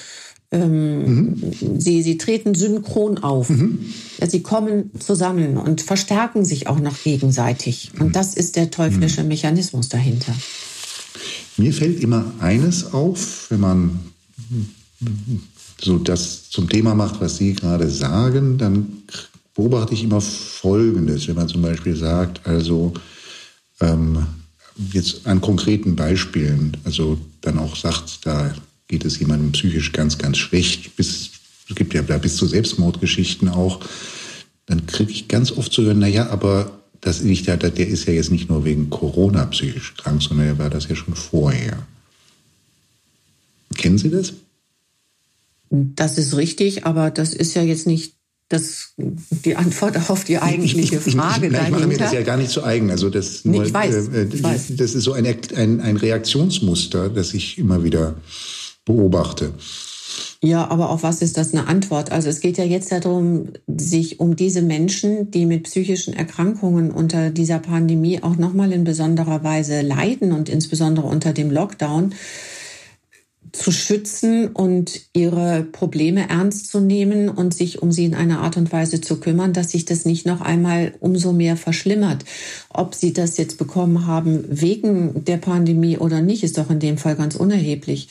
Ähm, 0.52 1.24
mhm. 1.24 1.52
sie, 1.78 2.02
sie 2.02 2.18
treten 2.18 2.54
synchron 2.54 3.18
auf. 3.18 3.48
Mhm. 3.48 3.78
Sie 4.26 4.42
kommen 4.42 4.90
zusammen 4.98 5.56
und 5.56 5.80
verstärken 5.80 6.44
sich 6.44 6.66
auch 6.66 6.78
noch 6.78 7.02
gegenseitig. 7.02 7.92
Und 7.98 8.08
mhm. 8.08 8.12
das 8.12 8.34
ist 8.34 8.56
der 8.56 8.70
teuflische 8.70 9.22
mhm. 9.22 9.28
Mechanismus 9.28 9.88
dahinter. 9.88 10.34
Mir 11.56 11.72
fällt 11.72 12.00
immer 12.00 12.32
eines 12.40 12.92
auf, 12.92 13.50
wenn 13.50 13.60
man 13.60 14.00
so 15.80 15.98
das 15.98 16.50
zum 16.50 16.68
Thema 16.68 16.94
macht, 16.94 17.20
was 17.20 17.38
Sie 17.38 17.54
gerade 17.54 17.88
sagen, 17.90 18.58
dann 18.58 19.02
beobachte 19.54 19.94
ich 19.94 20.04
immer 20.04 20.20
Folgendes. 20.20 21.28
Wenn 21.28 21.36
man 21.36 21.48
zum 21.48 21.62
Beispiel 21.62 21.96
sagt, 21.96 22.46
also 22.46 22.92
ähm, 23.80 24.26
jetzt 24.92 25.26
an 25.26 25.40
konkreten 25.40 25.96
Beispielen, 25.96 26.76
also 26.84 27.18
dann 27.40 27.58
auch 27.58 27.76
sagt, 27.76 28.24
da 28.24 28.54
geht 28.92 29.06
es 29.06 29.18
jemandem 29.18 29.52
psychisch 29.52 29.92
ganz, 29.92 30.18
ganz 30.18 30.36
schlecht, 30.36 30.96
bis, 30.96 31.30
es 31.66 31.74
gibt 31.74 31.94
ja 31.94 32.02
bis 32.02 32.36
zu 32.36 32.46
Selbstmordgeschichten 32.46 33.48
auch, 33.48 33.80
dann 34.66 34.84
kriege 34.84 35.10
ich 35.10 35.28
ganz 35.28 35.50
oft 35.50 35.72
zu 35.72 35.82
hören, 35.82 35.98
naja, 35.98 36.28
aber 36.28 36.78
das 37.00 37.22
liegt 37.22 37.46
ja, 37.46 37.56
der 37.56 37.74
ist 37.74 38.06
ja 38.06 38.12
jetzt 38.12 38.30
nicht 38.30 38.50
nur 38.50 38.66
wegen 38.66 38.90
Corona 38.90 39.46
psychisch 39.46 39.94
krank, 39.96 40.22
sondern 40.22 40.46
er 40.46 40.58
war 40.58 40.68
das 40.68 40.88
ja 40.88 40.94
schon 40.94 41.14
vorher. 41.14 41.86
Kennen 43.78 43.96
Sie 43.96 44.10
das? 44.10 44.34
Das 45.70 46.18
ist 46.18 46.36
richtig, 46.36 46.84
aber 46.84 47.10
das 47.10 47.32
ist 47.32 47.54
ja 47.54 47.62
jetzt 47.62 47.86
nicht 47.86 48.12
das, 48.50 48.92
die 48.98 49.56
Antwort 49.56 49.96
auf 50.10 50.24
die 50.24 50.36
eigentliche 50.36 51.00
Frage 51.00 51.00
ich, 51.00 51.06
ich, 51.06 51.06
ich, 51.06 51.08
ich 51.08 51.14
mache 51.70 51.86
mir 51.86 51.96
das 51.96 52.12
ja 52.12 52.20
gar 52.20 52.36
nicht 52.36 52.50
zu 52.50 52.62
eigen. 52.62 52.90
Also 52.90 53.08
das, 53.08 53.46
nur, 53.46 53.64
ich 53.64 53.72
weiß, 53.72 54.08
äh, 54.08 54.28
ich 54.30 54.76
das 54.76 54.94
ist 54.94 55.04
so 55.04 55.14
ein, 55.14 55.24
ein, 55.56 55.80
ein 55.80 55.96
Reaktionsmuster, 55.96 57.08
das 57.08 57.32
ich 57.32 57.56
immer 57.56 57.82
wieder 57.84 58.16
beobachte. 58.84 59.54
Ja, 60.44 60.68
aber 60.68 60.90
auf 60.90 61.04
was 61.04 61.22
ist 61.22 61.38
das 61.38 61.54
eine 61.54 61.68
Antwort? 61.68 62.10
Also 62.10 62.28
es 62.28 62.40
geht 62.40 62.58
ja 62.58 62.64
jetzt 62.64 62.90
darum, 62.90 63.50
sich 63.68 64.18
um 64.18 64.34
diese 64.34 64.60
Menschen, 64.60 65.30
die 65.30 65.46
mit 65.46 65.64
psychischen 65.64 66.14
Erkrankungen 66.14 66.90
unter 66.90 67.30
dieser 67.30 67.60
Pandemie 67.60 68.22
auch 68.22 68.36
nochmal 68.36 68.72
in 68.72 68.82
besonderer 68.82 69.44
Weise 69.44 69.82
leiden 69.82 70.32
und 70.32 70.48
insbesondere 70.48 71.06
unter 71.06 71.32
dem 71.32 71.50
Lockdown, 71.50 72.12
zu 73.52 73.70
schützen 73.70 74.48
und 74.48 75.02
ihre 75.12 75.62
Probleme 75.62 76.28
ernst 76.28 76.70
zu 76.70 76.80
nehmen 76.80 77.28
und 77.28 77.52
sich 77.52 77.82
um 77.82 77.92
sie 77.92 78.06
in 78.06 78.14
einer 78.14 78.40
Art 78.40 78.56
und 78.56 78.72
Weise 78.72 79.02
zu 79.02 79.20
kümmern, 79.20 79.52
dass 79.52 79.70
sich 79.70 79.84
das 79.84 80.06
nicht 80.06 80.24
noch 80.24 80.40
einmal 80.40 80.94
umso 81.00 81.32
mehr 81.32 81.58
verschlimmert. 81.58 82.24
Ob 82.70 82.94
sie 82.94 83.12
das 83.12 83.36
jetzt 83.36 83.58
bekommen 83.58 84.06
haben 84.06 84.44
wegen 84.48 85.24
der 85.26 85.36
Pandemie 85.36 85.98
oder 85.98 86.22
nicht, 86.22 86.42
ist 86.42 86.56
doch 86.56 86.70
in 86.70 86.80
dem 86.80 86.96
Fall 86.96 87.14
ganz 87.14 87.36
unerheblich. 87.36 88.08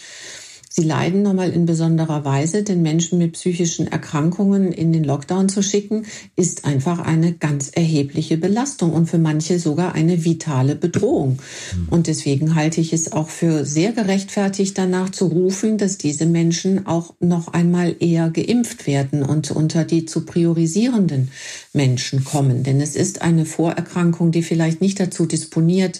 Sie 0.73 0.83
leiden 0.83 1.21
nochmal 1.21 1.51
in 1.51 1.65
besonderer 1.65 2.23
Weise, 2.23 2.63
denn 2.63 2.81
Menschen 2.81 3.17
mit 3.17 3.33
psychischen 3.33 3.87
Erkrankungen 3.87 4.71
in 4.71 4.93
den 4.93 5.03
Lockdown 5.03 5.49
zu 5.49 5.61
schicken, 5.61 6.05
ist 6.37 6.63
einfach 6.63 6.99
eine 6.99 7.33
ganz 7.33 7.71
erhebliche 7.73 8.37
Belastung 8.37 8.93
und 8.93 9.07
für 9.07 9.17
manche 9.17 9.59
sogar 9.59 9.95
eine 9.95 10.23
vitale 10.23 10.77
Bedrohung. 10.77 11.39
Und 11.89 12.07
deswegen 12.07 12.55
halte 12.55 12.79
ich 12.79 12.93
es 12.93 13.11
auch 13.11 13.27
für 13.27 13.65
sehr 13.65 13.91
gerechtfertigt, 13.91 14.77
danach 14.77 15.09
zu 15.09 15.25
rufen, 15.25 15.77
dass 15.77 15.97
diese 15.97 16.25
Menschen 16.25 16.87
auch 16.87 17.15
noch 17.19 17.49
einmal 17.49 17.97
eher 17.99 18.29
geimpft 18.29 18.87
werden 18.87 19.23
und 19.23 19.51
unter 19.51 19.83
die 19.83 20.05
zu 20.05 20.23
priorisierenden 20.23 21.31
Menschen 21.73 22.23
kommen. 22.23 22.63
Denn 22.63 22.79
es 22.79 22.95
ist 22.95 23.21
eine 23.21 23.45
Vorerkrankung, 23.45 24.31
die 24.31 24.41
vielleicht 24.41 24.79
nicht 24.79 25.01
dazu 25.01 25.25
disponiert, 25.25 25.99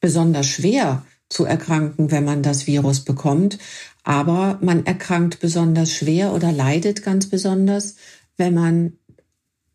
besonders 0.00 0.46
schwer 0.46 1.04
zu 1.30 1.44
erkranken, 1.44 2.10
wenn 2.10 2.24
man 2.24 2.42
das 2.42 2.66
Virus 2.66 3.00
bekommt. 3.00 3.58
Aber 4.02 4.58
man 4.62 4.86
erkrankt 4.86 5.40
besonders 5.40 5.92
schwer 5.92 6.32
oder 6.32 6.52
leidet 6.52 7.02
ganz 7.02 7.26
besonders, 7.26 7.96
wenn 8.36 8.54
man 8.54 8.92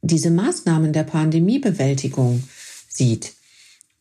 diese 0.01 0.31
Maßnahmen 0.31 0.93
der 0.93 1.03
Pandemiebewältigung 1.03 2.43
sieht. 2.87 3.33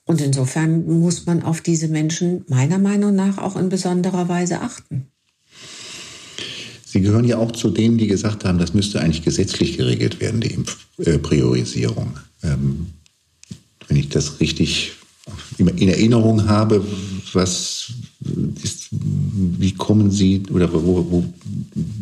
Und 0.04 0.20
insofern 0.20 0.86
muss 1.00 1.26
man 1.26 1.42
auf 1.42 1.60
diese 1.60 1.88
Menschen 1.88 2.44
meiner 2.48 2.78
Meinung 2.78 3.14
nach 3.14 3.38
auch 3.38 3.56
in 3.56 3.70
besonderer 3.70 4.28
Weise 4.28 4.60
achten. 4.60 5.06
Sie 6.84 7.00
gehören 7.00 7.24
ja 7.24 7.38
auch 7.38 7.52
zu 7.52 7.70
denen, 7.70 7.98
die 7.98 8.06
gesagt 8.06 8.44
haben, 8.44 8.58
das 8.58 8.74
müsste 8.74 9.00
eigentlich 9.00 9.24
gesetzlich 9.24 9.76
geregelt 9.76 10.20
werden, 10.20 10.40
die 10.40 10.54
Impfpriorisierung. 10.54 12.18
Ähm, 12.42 12.86
wenn 13.88 13.96
ich 13.96 14.10
das 14.10 14.40
richtig 14.40 14.92
in 15.56 15.88
Erinnerung 15.88 16.48
habe, 16.48 16.84
was 17.32 17.92
ist, 18.62 18.88
wie 18.90 19.72
kommen 19.72 20.10
Sie, 20.10 20.42
oder 20.52 20.72
wo, 20.72 21.06
wo 21.10 21.24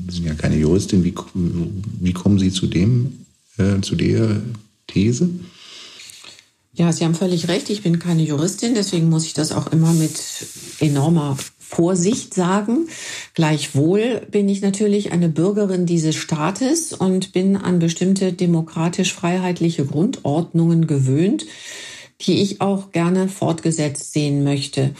Sie 0.08 0.16
sind 0.16 0.26
ja 0.26 0.34
keine 0.34 0.56
Juristin, 0.56 1.04
wie, 1.04 1.14
wie 1.34 2.12
kommen 2.12 2.38
Sie 2.38 2.50
zu 2.50 2.66
dem, 2.66 3.24
äh, 3.58 3.80
zu 3.80 3.94
der 3.94 4.42
These? 4.88 5.30
Ja, 6.74 6.92
Sie 6.92 7.04
haben 7.04 7.14
völlig 7.14 7.48
recht. 7.48 7.68
Ich 7.70 7.82
bin 7.82 7.98
keine 7.98 8.22
Juristin, 8.22 8.74
deswegen 8.74 9.08
muss 9.08 9.26
ich 9.26 9.34
das 9.34 9.52
auch 9.52 9.70
immer 9.72 9.92
mit 9.92 10.18
enormer 10.80 11.36
Vorsicht 11.58 12.34
sagen. 12.34 12.88
Gleichwohl 13.34 14.26
bin 14.30 14.48
ich 14.48 14.62
natürlich 14.62 15.12
eine 15.12 15.28
Bürgerin 15.28 15.86
dieses 15.86 16.16
Staates 16.16 16.92
und 16.92 17.32
bin 17.32 17.56
an 17.56 17.78
bestimmte 17.78 18.32
demokratisch-freiheitliche 18.32 19.84
Grundordnungen 19.86 20.86
gewöhnt, 20.86 21.46
die 22.26 22.40
ich 22.42 22.60
auch 22.60 22.92
gerne 22.92 23.28
fortgesetzt 23.28 24.12
sehen 24.12 24.44
möchte. 24.44 24.94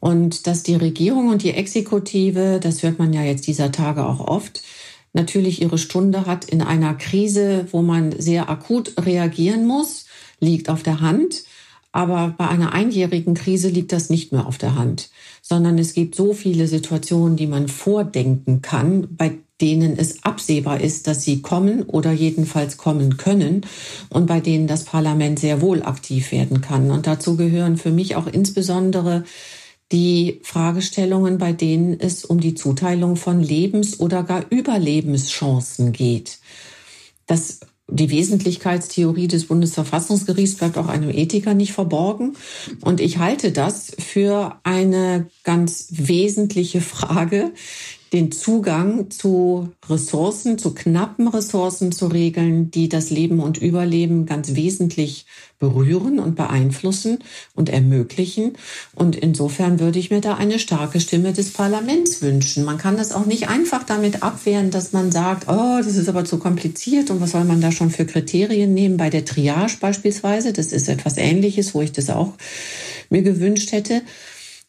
Und 0.00 0.46
dass 0.46 0.62
die 0.62 0.74
Regierung 0.74 1.28
und 1.28 1.42
die 1.42 1.52
Exekutive, 1.52 2.58
das 2.60 2.82
hört 2.82 2.98
man 2.98 3.12
ja 3.12 3.22
jetzt 3.22 3.46
dieser 3.46 3.70
Tage 3.70 4.04
auch 4.04 4.20
oft, 4.20 4.62
natürlich 5.12 5.62
ihre 5.62 5.78
Stunde 5.78 6.26
hat 6.26 6.44
in 6.44 6.62
einer 6.62 6.94
Krise, 6.94 7.66
wo 7.70 7.82
man 7.82 8.18
sehr 8.18 8.48
akut 8.48 8.94
reagieren 8.98 9.66
muss, 9.66 10.06
liegt 10.40 10.68
auf 10.68 10.82
der 10.82 11.00
Hand. 11.00 11.44
Aber 11.92 12.34
bei 12.38 12.48
einer 12.48 12.72
einjährigen 12.72 13.34
Krise 13.34 13.68
liegt 13.68 13.92
das 13.92 14.08
nicht 14.08 14.32
mehr 14.32 14.46
auf 14.46 14.56
der 14.56 14.74
Hand, 14.76 15.10
sondern 15.42 15.78
es 15.78 15.92
gibt 15.92 16.14
so 16.14 16.32
viele 16.32 16.66
Situationen, 16.66 17.36
die 17.36 17.46
man 17.46 17.68
vordenken 17.68 18.62
kann, 18.62 19.08
bei 19.10 19.38
denen 19.60 19.96
es 19.96 20.24
absehbar 20.24 20.80
ist, 20.80 21.06
dass 21.06 21.22
sie 21.22 21.40
kommen 21.40 21.82
oder 21.82 22.12
jedenfalls 22.12 22.76
kommen 22.76 23.16
können 23.16 23.64
und 24.08 24.26
bei 24.26 24.40
denen 24.40 24.66
das 24.66 24.84
Parlament 24.84 25.38
sehr 25.38 25.60
wohl 25.60 25.82
aktiv 25.82 26.32
werden 26.32 26.60
kann. 26.60 26.90
Und 26.90 27.06
dazu 27.06 27.36
gehören 27.36 27.76
für 27.76 27.90
mich 27.90 28.16
auch 28.16 28.26
insbesondere 28.26 29.24
die 29.92 30.40
Fragestellungen, 30.42 31.38
bei 31.38 31.52
denen 31.52 32.00
es 32.00 32.24
um 32.24 32.40
die 32.40 32.54
Zuteilung 32.54 33.16
von 33.16 33.42
Lebens- 33.42 34.00
oder 34.00 34.22
gar 34.22 34.44
Überlebenschancen 34.50 35.92
geht. 35.92 36.38
Das 37.26 37.60
die 37.88 38.10
Wesentlichkeitstheorie 38.10 39.28
des 39.28 39.46
Bundesverfassungsgerichts 39.46 40.56
bleibt 40.56 40.78
auch 40.78 40.88
einem 40.88 41.10
Ethiker 41.10 41.52
nicht 41.52 41.72
verborgen. 41.72 42.36
Und 42.80 43.00
ich 43.00 43.18
halte 43.18 43.52
das 43.52 43.92
für 43.98 44.58
eine 44.62 45.28
ganz 45.44 45.88
wesentliche 45.90 46.80
Frage, 46.80 47.52
den 48.12 48.30
Zugang 48.30 49.10
zu 49.10 49.70
Ressourcen, 49.88 50.58
zu 50.58 50.74
knappen 50.74 51.28
Ressourcen 51.28 51.92
zu 51.92 52.08
regeln, 52.08 52.70
die 52.70 52.90
das 52.90 53.08
Leben 53.08 53.40
und 53.40 53.56
Überleben 53.56 54.26
ganz 54.26 54.54
wesentlich 54.54 55.24
berühren 55.58 56.18
und 56.18 56.34
beeinflussen 56.34 57.20
und 57.54 57.70
ermöglichen. 57.70 58.52
Und 58.94 59.16
insofern 59.16 59.80
würde 59.80 59.98
ich 59.98 60.10
mir 60.10 60.20
da 60.20 60.34
eine 60.34 60.58
starke 60.58 61.00
Stimme 61.00 61.32
des 61.32 61.52
Parlaments 61.52 62.20
wünschen. 62.20 62.64
Man 62.64 62.76
kann 62.76 62.98
das 62.98 63.12
auch 63.12 63.24
nicht 63.24 63.48
einfach 63.48 63.84
damit 63.84 64.22
abwehren, 64.22 64.70
dass 64.70 64.92
man 64.92 65.10
sagt, 65.10 65.48
oh, 65.48 65.78
das 65.78 65.96
ist 65.96 66.08
aber 66.08 66.26
zu 66.26 66.38
kompliziert 66.38 67.10
und 67.10 67.20
was 67.20 67.30
soll 67.30 67.44
man 67.44 67.62
da 67.62 67.72
schon 67.72 67.90
für 67.90 68.04
Kriterien 68.04 68.74
nehmen 68.74 68.98
bei 68.98 69.08
der 69.08 69.24
Triage 69.24 69.78
beispielsweise. 69.80 70.52
Das 70.52 70.72
ist 70.72 70.88
etwas 70.88 71.16
Ähnliches, 71.16 71.74
wo 71.74 71.80
ich 71.80 71.92
das 71.92 72.10
auch 72.10 72.34
mir 73.08 73.22
gewünscht 73.22 73.72
hätte. 73.72 74.02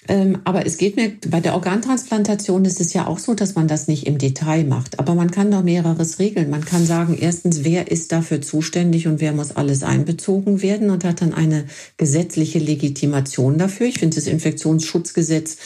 Ähm, 0.07 0.39
aber 0.43 0.65
es 0.65 0.77
geht 0.77 0.95
mir, 0.95 1.13
bei 1.29 1.39
der 1.39 1.53
Organtransplantation 1.53 2.65
ist 2.65 2.81
es 2.81 2.93
ja 2.93 3.07
auch 3.07 3.19
so, 3.19 3.33
dass 3.33 3.55
man 3.55 3.67
das 3.67 3.87
nicht 3.87 4.05
im 4.05 4.17
Detail 4.17 4.63
macht. 4.65 4.99
Aber 4.99 5.15
man 5.15 5.31
kann 5.31 5.51
doch 5.51 5.63
mehreres 5.63 6.19
regeln. 6.19 6.49
Man 6.49 6.65
kann 6.65 6.85
sagen, 6.85 7.17
erstens, 7.19 7.63
wer 7.63 7.91
ist 7.91 8.11
dafür 8.11 8.41
zuständig 8.41 9.07
und 9.07 9.21
wer 9.21 9.33
muss 9.33 9.51
alles 9.51 9.83
einbezogen 9.83 10.61
werden 10.61 10.89
und 10.89 11.03
hat 11.03 11.21
dann 11.21 11.33
eine 11.33 11.65
gesetzliche 11.97 12.59
Legitimation 12.59 13.57
dafür. 13.57 13.87
Ich 13.87 13.99
finde 13.99 14.15
das 14.15 14.27
Infektionsschutzgesetz 14.27 15.57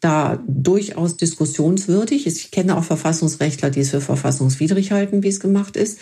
da 0.00 0.42
durchaus 0.46 1.16
diskussionswürdig. 1.16 2.26
Ich 2.26 2.50
kenne 2.50 2.76
auch 2.76 2.84
Verfassungsrechtler, 2.84 3.70
die 3.70 3.80
es 3.80 3.90
für 3.90 4.00
verfassungswidrig 4.00 4.90
halten, 4.90 5.22
wie 5.22 5.28
es 5.28 5.38
gemacht 5.38 5.76
ist. 5.76 5.98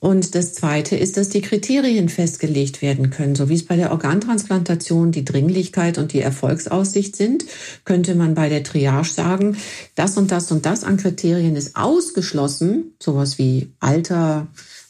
Und 0.00 0.34
das 0.34 0.54
Zweite 0.54 0.96
ist, 0.96 1.16
dass 1.16 1.28
die 1.28 1.40
Kriterien 1.40 2.08
festgelegt 2.08 2.82
werden 2.82 3.10
können. 3.10 3.34
So 3.34 3.48
wie 3.48 3.54
es 3.54 3.66
bei 3.66 3.76
der 3.76 3.90
Organtransplantation 3.90 5.10
die 5.10 5.24
Dringlichkeit 5.24 5.98
und 5.98 6.12
die 6.12 6.20
Erfolgsaussicht 6.20 7.16
sind, 7.16 7.44
könnte 7.84 8.14
man 8.14 8.34
bei 8.34 8.48
der 8.48 8.62
Triage 8.62 9.08
sagen, 9.08 9.56
das 9.96 10.16
und 10.16 10.30
das 10.30 10.52
und 10.52 10.66
das 10.66 10.84
an 10.84 10.98
Kriterien 10.98 11.56
ist 11.56 11.74
ausgeschlossen, 11.74 12.94
sowas 13.02 13.38
wie 13.38 13.72
Alter 13.80 14.46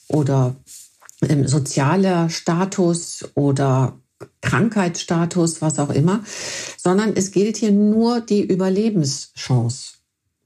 oder 0.09 0.57
ähm, 1.27 1.47
sozialer 1.47 2.29
Status 2.29 3.31
oder 3.35 3.99
Krankheitsstatus, 4.41 5.63
was 5.63 5.79
auch 5.79 5.91
immer, 5.91 6.23
sondern 6.77 7.15
es 7.17 7.31
gilt 7.31 7.57
hier 7.57 7.73
nur 7.73 8.21
die 8.21 8.43
Überlebenschance. 8.43 9.98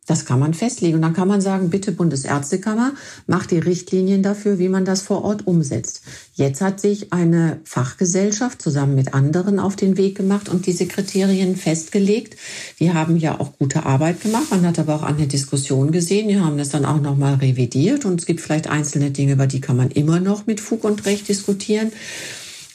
Das 0.07 0.25
kann 0.25 0.41
man 0.41 0.53
festlegen. 0.53 0.97
Und 0.97 1.03
dann 1.03 1.12
kann 1.12 1.29
man 1.29 1.41
sagen, 1.41 1.71
bitte 1.71 1.93
Bundesärztekammer, 1.93 2.93
macht 3.29 3.53
die 3.53 3.61
Richtlinien 3.61 4.25
dafür, 4.25 4.59
wie 4.59 4.69
man 4.69 4.85
das 4.85 5.01
vor 5.01 5.23
Ort 5.23 5.47
umsetzt. 5.47 6.03
Jetzt 6.35 6.61
hat 6.61 6.81
sich 6.81 7.12
eine 7.12 7.61
Fachgesellschaft 7.65 8.61
zusammen 8.61 8.97
mit 8.97 9.15
anderen 9.15 9.61
auf 9.61 9.77
den 9.77 9.97
Weg 9.97 10.17
gemacht 10.17 10.49
und 10.49 10.67
diese 10.67 10.87
Kriterien 10.87 11.55
festgelegt. 11.55 12.37
Die 12.81 12.93
haben 12.93 13.17
ja 13.17 13.38
auch 13.38 13.57
gute 13.59 13.87
Arbeit 13.87 14.21
gemacht. 14.21 14.51
Man 14.51 14.67
hat 14.67 14.81
aber 14.81 14.97
auch 14.97 15.03
an 15.05 15.19
der 15.19 15.29
Diskussion 15.29 15.93
gesehen. 15.93 16.27
Die 16.27 16.41
haben 16.41 16.59
das 16.59 16.71
dann 16.71 16.85
auch 16.85 17.01
nochmal 17.01 17.35
revidiert. 17.35 18.05
Und 18.05 18.19
es 18.21 18.27
gibt 18.27 18.41
vielleicht 18.41 18.67
einzelne 18.67 19.12
Dinge, 19.12 19.35
über 19.35 19.47
die 19.47 19.61
kann 19.61 19.77
man 19.77 19.93
immer 19.93 20.19
noch 20.19 20.47
mit 20.47 20.61
Fug 20.61 20.83
und 20.83 21.07
Recht 21.07 21.29
diskutieren. 21.29 21.93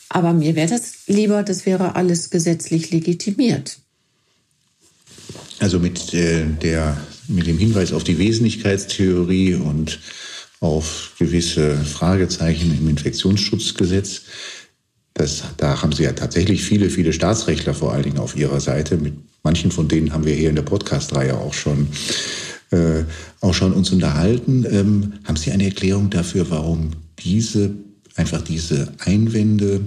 Aber 0.08 0.32
mir 0.32 0.56
wäre 0.56 0.70
das 0.70 1.08
lieber, 1.08 1.44
das 1.44 1.66
wäre 1.66 1.98
alles 1.98 2.30
gesetzlich 2.30 2.92
legitimiert. 2.92 3.80
Also 5.60 5.80
mit 5.80 6.14
äh, 6.14 6.46
der 6.46 6.98
mit 7.28 7.48
dem 7.48 7.58
Hinweis 7.58 7.94
auf 7.94 8.04
die 8.04 8.18
Wesentlichkeitstheorie 8.18 9.56
und 9.56 10.00
auf 10.60 11.14
gewisse 11.20 11.78
Fragezeichen 11.78 12.76
im 12.78 12.90
Infektionsschutzgesetz. 12.90 14.24
Das, 15.14 15.44
da 15.58 15.82
haben 15.82 15.92
Sie 15.92 16.04
ja 16.04 16.14
tatsächlich 16.14 16.64
viele, 16.64 16.90
viele 16.90 17.14
Staatsrechtler 17.14 17.74
vor 17.74 17.94
allen 17.94 18.04
Dingen 18.04 18.20
auf 18.20 18.36
Ihrer 18.36 18.60
Seite. 18.60 18.98
Mit 18.98 19.16
manchen 19.44 19.72
von 19.72 19.88
denen 19.88 20.14
haben 20.14 20.26
wir 20.26 20.34
hier 20.36 20.50
in 20.50 20.56
der 20.56 20.64
Podcast-Reihe 20.64 21.38
auch 21.38 21.54
schon, 21.54 21.88
äh, 22.72 23.04
auch 23.42 23.54
schon 23.54 23.74
uns 23.74 23.92
unterhalten. 23.92 24.66
Ähm, 24.70 25.14
haben 25.26 25.38
Sie 25.38 25.52
eine 25.52 25.66
Erklärung 25.66 26.10
dafür, 26.10 26.50
warum 26.50 26.92
diese, 27.20 27.72
einfach 28.16 28.42
diese 28.42 28.94
Einwände 29.00 29.82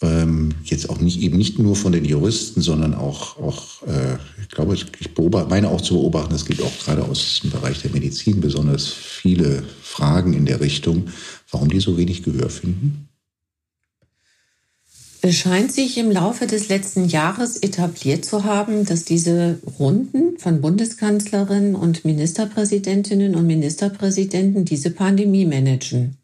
ähm, 0.00 0.54
jetzt 0.64 0.90
auch 0.90 1.00
nicht 1.00 1.20
eben 1.20 1.36
nicht 1.36 1.58
nur 1.58 1.74
von 1.74 1.92
den 1.92 2.04
Juristen, 2.04 2.60
sondern 2.60 2.94
auch, 2.94 3.38
auch 3.38 3.82
äh, 3.82 4.16
ich 4.40 4.48
glaube, 4.48 4.74
ich 4.74 5.14
beobachte, 5.14 5.50
meine 5.50 5.68
auch 5.68 5.80
zu 5.80 5.94
beobachten, 5.94 6.34
es 6.34 6.44
gibt 6.44 6.62
auch 6.62 6.78
gerade 6.84 7.04
aus 7.04 7.40
dem 7.42 7.50
Bereich 7.50 7.82
der 7.82 7.90
Medizin 7.90 8.40
besonders 8.40 8.86
viele 8.88 9.64
Fragen 9.82 10.34
in 10.34 10.46
der 10.46 10.60
Richtung, 10.60 11.08
warum 11.50 11.68
die 11.68 11.80
so 11.80 11.96
wenig 11.96 12.22
Gehör 12.22 12.48
finden. 12.48 13.08
Es 15.20 15.34
scheint 15.34 15.72
sich 15.72 15.98
im 15.98 16.12
Laufe 16.12 16.46
des 16.46 16.68
letzten 16.68 17.08
Jahres 17.08 17.56
etabliert 17.56 18.24
zu 18.24 18.44
haben, 18.44 18.84
dass 18.84 19.04
diese 19.04 19.58
Runden 19.80 20.38
von 20.38 20.60
Bundeskanzlerinnen 20.60 21.74
und 21.74 22.04
Ministerpräsidentinnen 22.04 23.34
und 23.34 23.44
Ministerpräsidenten 23.44 24.64
diese 24.64 24.90
Pandemie 24.90 25.44
managen. 25.44 26.17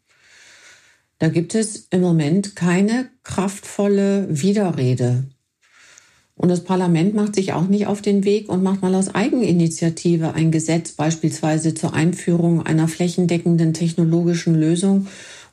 Da 1.19 1.29
gibt 1.29 1.55
es 1.55 1.87
im 1.91 2.01
Moment 2.01 2.55
keine 2.55 3.09
kraftvolle 3.23 4.27
Widerrede. 4.29 5.23
Und 6.37 6.49
das 6.49 6.65
Parlament 6.65 7.15
macht 7.15 7.35
sich 7.35 7.53
auch 7.53 7.67
nicht 7.67 7.87
auf 7.87 8.01
den 8.01 8.25
Weg 8.25 8.49
und 8.49 8.61
macht 8.61 8.81
mal 8.81 8.93
aus 8.93 9.15
Eigeninitiative 9.15 10.33
ein 10.33 10.51
Gesetz 10.51 10.91
beispielsweise 10.91 11.73
zur 11.73 11.93
Einführung 11.93 12.65
einer 12.65 12.89
flächendeckenden 12.89 13.73
technologischen 13.73 14.53
Lösung, 14.53 15.07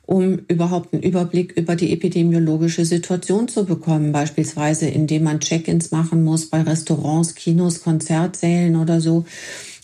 um 0.05 0.39
überhaupt 0.49 0.93
einen 0.93 1.01
Überblick 1.01 1.53
über 1.53 1.77
die 1.77 1.93
epidemiologische 1.93 2.83
Situation 2.83 3.47
zu 3.47 3.63
bekommen, 3.63 4.11
beispielsweise 4.11 4.87
indem 4.87 5.23
man 5.23 5.39
Check-ins 5.39 5.91
machen 5.91 6.25
muss 6.25 6.49
bei 6.49 6.61
Restaurants, 6.61 7.35
Kinos, 7.35 7.81
Konzertsälen 7.81 8.75
oder 8.75 8.99
so 8.99 9.23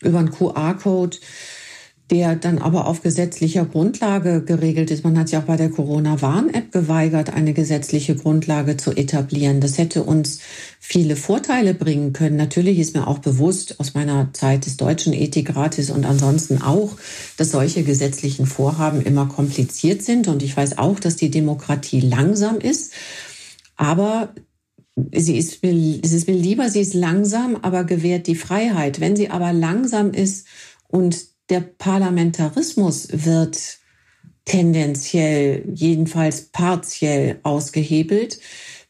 über 0.02 0.20
einen 0.20 0.32
QR-Code 0.32 1.18
der 2.12 2.36
dann 2.36 2.58
aber 2.58 2.88
auf 2.88 3.04
gesetzlicher 3.04 3.66
Grundlage 3.66 4.42
geregelt 4.44 4.90
ist. 4.90 5.04
Man 5.04 5.18
hat 5.18 5.30
sich 5.30 5.38
auch 5.38 5.44
bei 5.44 5.58
der 5.58 5.70
Corona-Warn-App 5.70 6.72
geweigert, 6.72 7.32
eine 7.32 7.54
gesetzliche 7.54 8.16
Grundlage 8.16 8.78
zu 8.78 8.92
etablieren. 8.92 9.62
Das 9.62 9.78
hätte 9.78 10.04
uns 10.04 10.40
viele 10.80 11.16
Vorteile 11.16 11.76
bringen 11.76 12.12
können. 12.12 12.36
Natürlich 12.36 12.80
ist 12.80 12.96
mir 12.96 13.08
auch 13.08 13.20
bewusst 13.20 13.80
aus 13.80 13.94
meiner 13.94 14.34
Zeit 14.34 14.66
des 14.66 14.78
deutschen 14.78 15.14
Ethikrates 15.14 15.92
und 15.92 16.06
ansonsten 16.06 16.62
auch, 16.64 16.98
dass 17.38 17.52
solche 17.52 17.84
gesetzlichen 17.84 18.48
Vorhaben 18.48 19.04
immer 19.04 19.28
kompliziert 19.28 20.02
sind. 20.02 20.28
Und 20.28 20.42
ich 20.42 20.58
weiß 20.58 20.80
auch, 20.80 21.00
dass 21.00 21.16
die 21.16 21.30
Demokratie 21.30 22.00
langsam 22.00 22.58
ist. 22.58 22.92
Aber 23.76 24.34
sie 25.14 25.38
ist, 25.38 25.64
es 25.64 26.12
ist 26.12 26.28
mir 26.28 26.36
lieber, 26.36 26.70
sie 26.70 26.82
ist 26.82 26.96
langsam, 26.96 27.56
aber 27.56 27.84
gewährt 27.84 28.26
die 28.26 28.36
Freiheit. 28.36 29.00
Wenn 29.00 29.16
sie 29.16 29.30
aber 29.30 29.54
langsam 29.54 30.12
ist 30.12 30.48
und 30.88 31.29
der 31.50 31.62
Parlamentarismus 31.62 33.08
wird 33.12 33.80
tendenziell, 34.46 35.64
jedenfalls 35.74 36.42
partiell 36.52 37.40
ausgehebelt, 37.44 38.40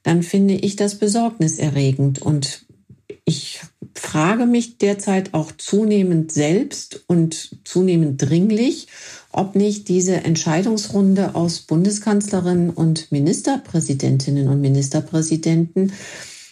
dann 0.03 0.23
finde 0.23 0.53
ich 0.53 0.75
das 0.75 0.95
besorgniserregend. 0.95 2.21
Und 2.21 2.65
ich 3.25 3.59
frage 3.93 4.45
mich 4.45 4.77
derzeit 4.77 5.33
auch 5.33 5.51
zunehmend 5.51 6.31
selbst 6.31 7.03
und 7.07 7.59
zunehmend 7.65 8.21
dringlich, 8.21 8.87
ob 9.31 9.55
nicht 9.55 9.87
diese 9.87 10.15
Entscheidungsrunde 10.15 11.35
aus 11.35 11.59
Bundeskanzlerin 11.59 12.69
und 12.69 13.11
Ministerpräsidentinnen 13.11 14.47
und 14.47 14.61
Ministerpräsidenten 14.61 15.91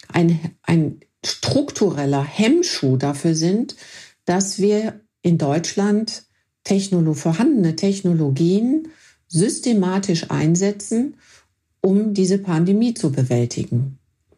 ein, 0.09 0.39
ein 0.63 0.99
struktureller 1.25 2.23
Hemmschuh 2.23 2.97
dafür 2.97 3.33
sind, 3.33 3.75
dass 4.25 4.59
wir 4.59 4.99
in 5.27 5.37
Deutschland 5.37 6.23
Technolo 6.63 7.13
vorhandene 7.13 7.75
Technologien 7.75 8.87
systematisch 9.27 10.31
einsetzen, 10.31 11.15
um 11.81 12.13
diese 12.13 12.37
Pandemie 12.37 12.93
zu 12.93 13.11
bewältigen. 13.11 13.97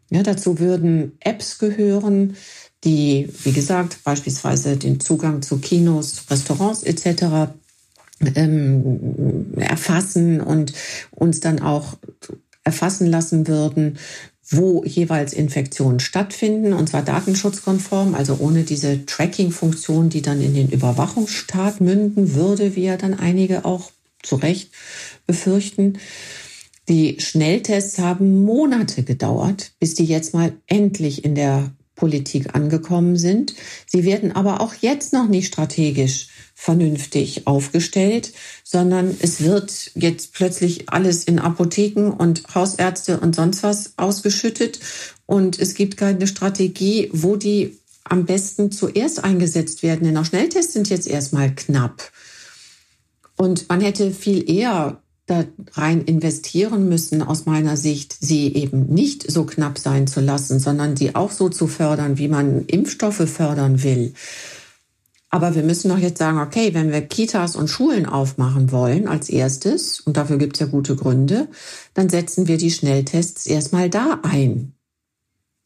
Ja, 0.09 0.23
dazu 0.23 0.57
würden 0.57 1.11
Apps 1.19 1.59
gehören, 1.59 2.35
die, 2.83 3.29
wie 3.43 3.51
gesagt, 3.51 4.03
beispielsweise 4.03 4.77
den 4.77 4.99
Zugang 4.99 5.43
zu 5.43 5.59
Kinos, 5.59 6.25
Restaurants 6.29 6.81
etc. 6.83 7.53
Ähm, 8.35 9.53
erfassen 9.57 10.41
und 10.41 10.73
uns 11.11 11.39
dann 11.39 11.59
auch 11.59 11.97
erfassen 12.63 13.07
lassen 13.07 13.47
würden, 13.47 13.97
wo 14.51 14.83
jeweils 14.83 15.33
Infektionen 15.33 15.99
stattfinden, 15.99 16.73
und 16.73 16.89
zwar 16.89 17.03
datenschutzkonform, 17.03 18.15
also 18.15 18.37
ohne 18.39 18.63
diese 18.63 19.05
Tracking-Funktion, 19.05 20.09
die 20.09 20.21
dann 20.21 20.41
in 20.41 20.55
den 20.55 20.69
Überwachungsstaat 20.69 21.81
münden 21.81 22.33
würde, 22.33 22.75
wie 22.75 22.85
ja 22.85 22.97
dann 22.97 23.13
einige 23.13 23.65
auch 23.65 23.91
zu 24.23 24.35
Recht 24.35 24.71
befürchten. 25.27 25.99
Die 26.87 27.17
Schnelltests 27.19 27.99
haben 27.99 28.43
Monate 28.43 29.03
gedauert, 29.03 29.71
bis 29.79 29.93
die 29.93 30.05
jetzt 30.05 30.33
mal 30.33 30.53
endlich 30.65 31.23
in 31.23 31.35
der 31.35 31.71
Politik 31.93 32.55
angekommen 32.55 33.17
sind. 33.17 33.53
Sie 33.85 34.05
werden 34.05 34.31
aber 34.31 34.61
auch 34.61 34.73
jetzt 34.73 35.13
noch 35.13 35.27
nicht 35.27 35.47
strategisch 35.47 36.29
vernünftig 36.61 37.47
aufgestellt, 37.47 38.33
sondern 38.65 39.15
es 39.21 39.41
wird 39.41 39.91
jetzt 39.95 40.33
plötzlich 40.33 40.89
alles 40.89 41.23
in 41.23 41.39
Apotheken 41.39 42.09
und 42.09 42.43
Hausärzte 42.53 43.21
und 43.21 43.33
sonst 43.33 43.63
was 43.63 43.93
ausgeschüttet 43.95 44.81
und 45.25 45.57
es 45.57 45.73
gibt 45.73 45.95
keine 45.95 46.27
Strategie, 46.27 47.09
wo 47.13 47.37
die 47.37 47.77
am 48.03 48.25
besten 48.25 48.73
zuerst 48.73 49.23
eingesetzt 49.23 49.83
werden. 49.83 50.03
Denn 50.03 50.17
auch 50.17 50.25
Schnelltests 50.25 50.73
sind 50.73 50.89
jetzt 50.89 51.07
erstmal 51.07 51.55
knapp. 51.55 52.11
Und 53.37 53.69
man 53.69 53.79
hätte 53.79 54.11
viel 54.11 54.49
eher 54.51 55.01
da 55.27 55.45
rein 55.73 56.03
investieren 56.03 56.89
müssen, 56.89 57.21
aus 57.21 57.45
meiner 57.45 57.77
Sicht, 57.77 58.17
sie 58.19 58.53
eben 58.53 58.87
nicht 58.87 59.31
so 59.31 59.45
knapp 59.45 59.77
sein 59.77 60.07
zu 60.07 60.19
lassen, 60.19 60.59
sondern 60.59 60.97
sie 60.97 61.15
auch 61.15 61.31
so 61.31 61.47
zu 61.47 61.67
fördern, 61.67 62.17
wie 62.17 62.27
man 62.27 62.65
Impfstoffe 62.65 63.29
fördern 63.29 63.81
will. 63.81 64.13
Aber 65.29 65.53
wir 65.53 65.63
müssen 65.63 65.89
doch 65.89 65.97
jetzt 65.97 66.17
sagen, 66.17 66.39
okay, 66.39 66.73
wenn 66.73 66.91
wir 66.91 67.01
Kitas 67.01 67.55
und 67.55 67.67
Schulen 67.67 68.05
aufmachen 68.05 68.71
wollen 68.71 69.07
als 69.07 69.29
erstes, 69.29 69.99
und 69.99 70.17
dafür 70.17 70.37
gibt 70.37 70.55
es 70.55 70.59
ja 70.59 70.65
gute 70.65 70.95
Gründe, 70.95 71.47
dann 71.93 72.09
setzen 72.09 72.47
wir 72.47 72.57
die 72.57 72.71
Schnelltests 72.71 73.45
erstmal 73.45 73.89
da 73.89 74.19
ein 74.23 74.73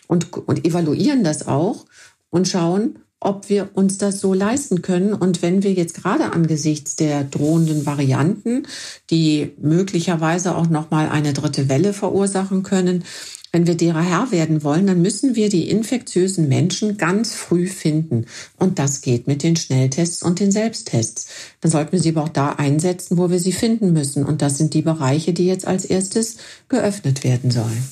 und, 0.08 0.34
und 0.34 0.65
evaluieren 0.65 1.23
das 1.23 1.47
auch 1.47 1.86
und 2.30 2.47
schauen, 2.47 2.99
ob 3.21 3.47
wir 3.47 3.69
uns 3.73 3.97
das 3.97 4.19
so 4.19 4.34
leisten 4.34 4.82
können. 4.82 5.13
Und 5.13 5.41
wenn 5.41 5.63
wir 5.63 5.71
jetzt 5.71 5.95
gerade 5.95 6.34
angesichts 6.34 6.97
der 6.97 7.23
drohenden 7.23 7.86
Varianten, 7.86 8.67
die 9.10 9.54
möglicherweise 9.62 10.56
auch 10.58 10.67
noch 10.67 10.91
mal 10.91 11.08
eine 11.08 11.32
dritte 11.32 11.69
Welle 11.69 11.93
verursachen 11.93 12.63
können, 12.63 13.06
wenn 13.54 13.68
wir 13.68 13.76
derer 13.76 14.02
Herr 14.02 14.32
werden 14.32 14.63
wollen, 14.63 14.88
dann 14.88 15.04
müssen 15.04 15.36
wir 15.36 15.48
die 15.48 15.70
infektiösen 15.70 16.50
Menschen 16.50 16.98
ganz 16.98 17.36
früh 17.36 17.68
finden. 17.68 18.26
Und 18.58 18.80
das 18.80 19.02
geht 19.02 19.28
mit 19.28 19.44
den 19.44 19.56
Schnelltests 19.56 20.24
und 20.24 20.39
den 20.39 20.52
Selbsttests. 20.52 21.28
Dann 21.62 21.70
sollten 21.70 21.92
wir 21.92 22.00
sie 22.00 22.10
aber 22.10 22.24
auch 22.24 22.30
da 22.30 22.54
einsetzen, 22.54 23.16
wo 23.20 23.30
wir 23.30 23.39
sie 23.39 23.52
finden 23.52 23.94
müssen. 23.94 24.26
Und 24.26 24.42
das 24.42 24.58
sind 24.58 24.74
die 24.74 24.82
Bereiche, 24.82 25.34
die 25.34 25.46
jetzt 25.46 25.68
als 25.68 25.86
erstes 25.86 26.38
geöffnet 26.68 27.24
werden 27.24 27.52
sollen. 27.52 27.88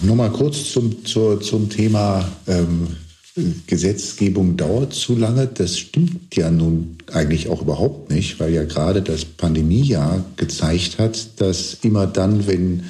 Nochmal 0.00 0.32
kurz 0.32 0.72
zum, 0.72 1.04
zur, 1.04 1.42
zum 1.42 1.68
Thema 1.68 2.26
ähm, 2.46 2.96
Gesetzgebung 3.66 4.56
dauert 4.56 4.94
zu 4.94 5.16
lange. 5.16 5.48
Das 5.48 5.78
stimmt 5.78 6.36
ja 6.36 6.50
nun 6.50 6.96
eigentlich 7.12 7.48
auch 7.48 7.62
überhaupt 7.62 8.10
nicht, 8.10 8.38
weil 8.38 8.52
ja 8.52 8.64
gerade 8.64 9.02
das 9.02 9.24
Pandemiejahr 9.24 10.24
gezeigt 10.36 10.98
hat, 10.98 11.40
dass 11.40 11.78
immer 11.82 12.06
dann, 12.06 12.46
wenn 12.46 12.84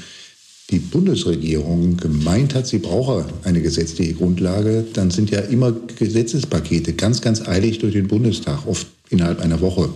die 0.70 0.78
Bundesregierung 0.78 1.96
gemeint 1.96 2.54
hat, 2.54 2.66
sie 2.66 2.78
brauche 2.78 3.26
eine 3.44 3.62
gesetzliche 3.62 4.14
Grundlage, 4.14 4.84
dann 4.92 5.10
sind 5.10 5.30
ja 5.30 5.40
immer 5.40 5.72
Gesetzespakete 5.72 6.94
ganz, 6.94 7.20
ganz 7.20 7.46
eilig 7.46 7.78
durch 7.78 7.94
den 7.94 8.08
Bundestag, 8.08 8.66
oft 8.66 8.86
innerhalb 9.10 9.40
einer 9.40 9.60
Woche 9.60 9.90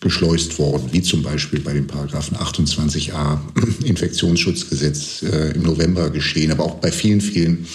geschleust 0.00 0.58
worden, 0.58 0.88
wie 0.92 1.02
zum 1.02 1.22
Beispiel 1.22 1.60
bei 1.60 1.72
dem 1.72 1.86
Paragraphen 1.86 2.36
28a 2.36 3.38
Infektionsschutzgesetz 3.84 5.22
äh, 5.22 5.52
im 5.52 5.62
November 5.62 6.10
geschehen, 6.10 6.52
aber 6.52 6.64
auch 6.64 6.74
bei 6.74 6.92
vielen, 6.92 7.20
vielen 7.20 7.66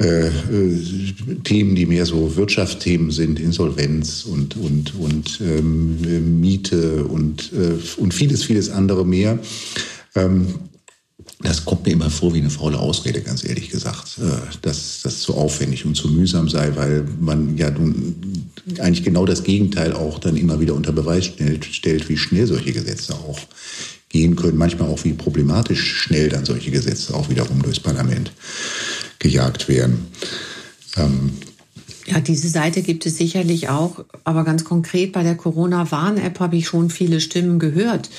äh, 0.00 0.26
äh, 0.26 0.32
Themen, 1.44 1.74
die 1.74 1.86
mehr 1.86 2.06
so 2.06 2.36
Wirtschaftsthemen 2.36 3.10
sind, 3.10 3.38
Insolvenz 3.38 4.24
und, 4.24 4.56
und, 4.56 4.94
und 4.98 5.40
ähm, 5.40 6.40
Miete 6.40 7.04
und, 7.04 7.52
äh, 7.52 8.00
und 8.00 8.14
vieles, 8.14 8.44
vieles 8.44 8.70
andere 8.70 9.04
mehr. 9.04 9.38
Ähm, 10.14 10.46
das 11.42 11.64
kommt 11.64 11.86
mir 11.86 11.92
immer 11.92 12.10
vor 12.10 12.32
wie 12.34 12.40
eine 12.40 12.50
faule 12.50 12.78
Ausrede, 12.78 13.20
ganz 13.20 13.44
ehrlich 13.44 13.68
gesagt, 13.70 14.18
äh, 14.18 14.56
dass 14.62 15.02
das 15.02 15.20
zu 15.20 15.34
aufwendig 15.34 15.84
und 15.84 15.94
zu 15.94 16.08
mühsam 16.08 16.48
sei, 16.48 16.74
weil 16.76 17.04
man 17.20 17.56
ja 17.58 17.70
nun 17.70 18.14
eigentlich 18.78 19.04
genau 19.04 19.26
das 19.26 19.42
Gegenteil 19.42 19.92
auch 19.92 20.18
dann 20.18 20.36
immer 20.36 20.60
wieder 20.60 20.74
unter 20.74 20.92
Beweis 20.92 21.26
stellt, 21.26 22.08
wie 22.08 22.16
schnell 22.16 22.46
solche 22.46 22.72
Gesetze 22.72 23.14
auch 23.14 23.38
gehen 24.12 24.36
können, 24.36 24.58
manchmal 24.58 24.88
auch 24.88 25.04
wie 25.04 25.14
problematisch 25.14 25.82
schnell 25.82 26.28
dann 26.28 26.44
solche 26.44 26.70
Gesetze 26.70 27.14
auch 27.14 27.28
wiederum 27.30 27.62
durchs 27.62 27.80
Parlament 27.80 28.32
gejagt 29.18 29.68
werden. 29.68 30.06
Ähm 30.96 31.32
ja, 32.06 32.20
diese 32.20 32.48
Seite 32.48 32.82
gibt 32.82 33.06
es 33.06 33.16
sicherlich 33.16 33.68
auch, 33.68 34.04
aber 34.24 34.44
ganz 34.44 34.64
konkret 34.64 35.12
bei 35.12 35.22
der 35.22 35.36
Corona-Warn-App 35.36 36.40
habe 36.40 36.56
ich 36.56 36.66
schon 36.66 36.90
viele 36.90 37.20
Stimmen 37.20 37.58
gehört 37.58 38.10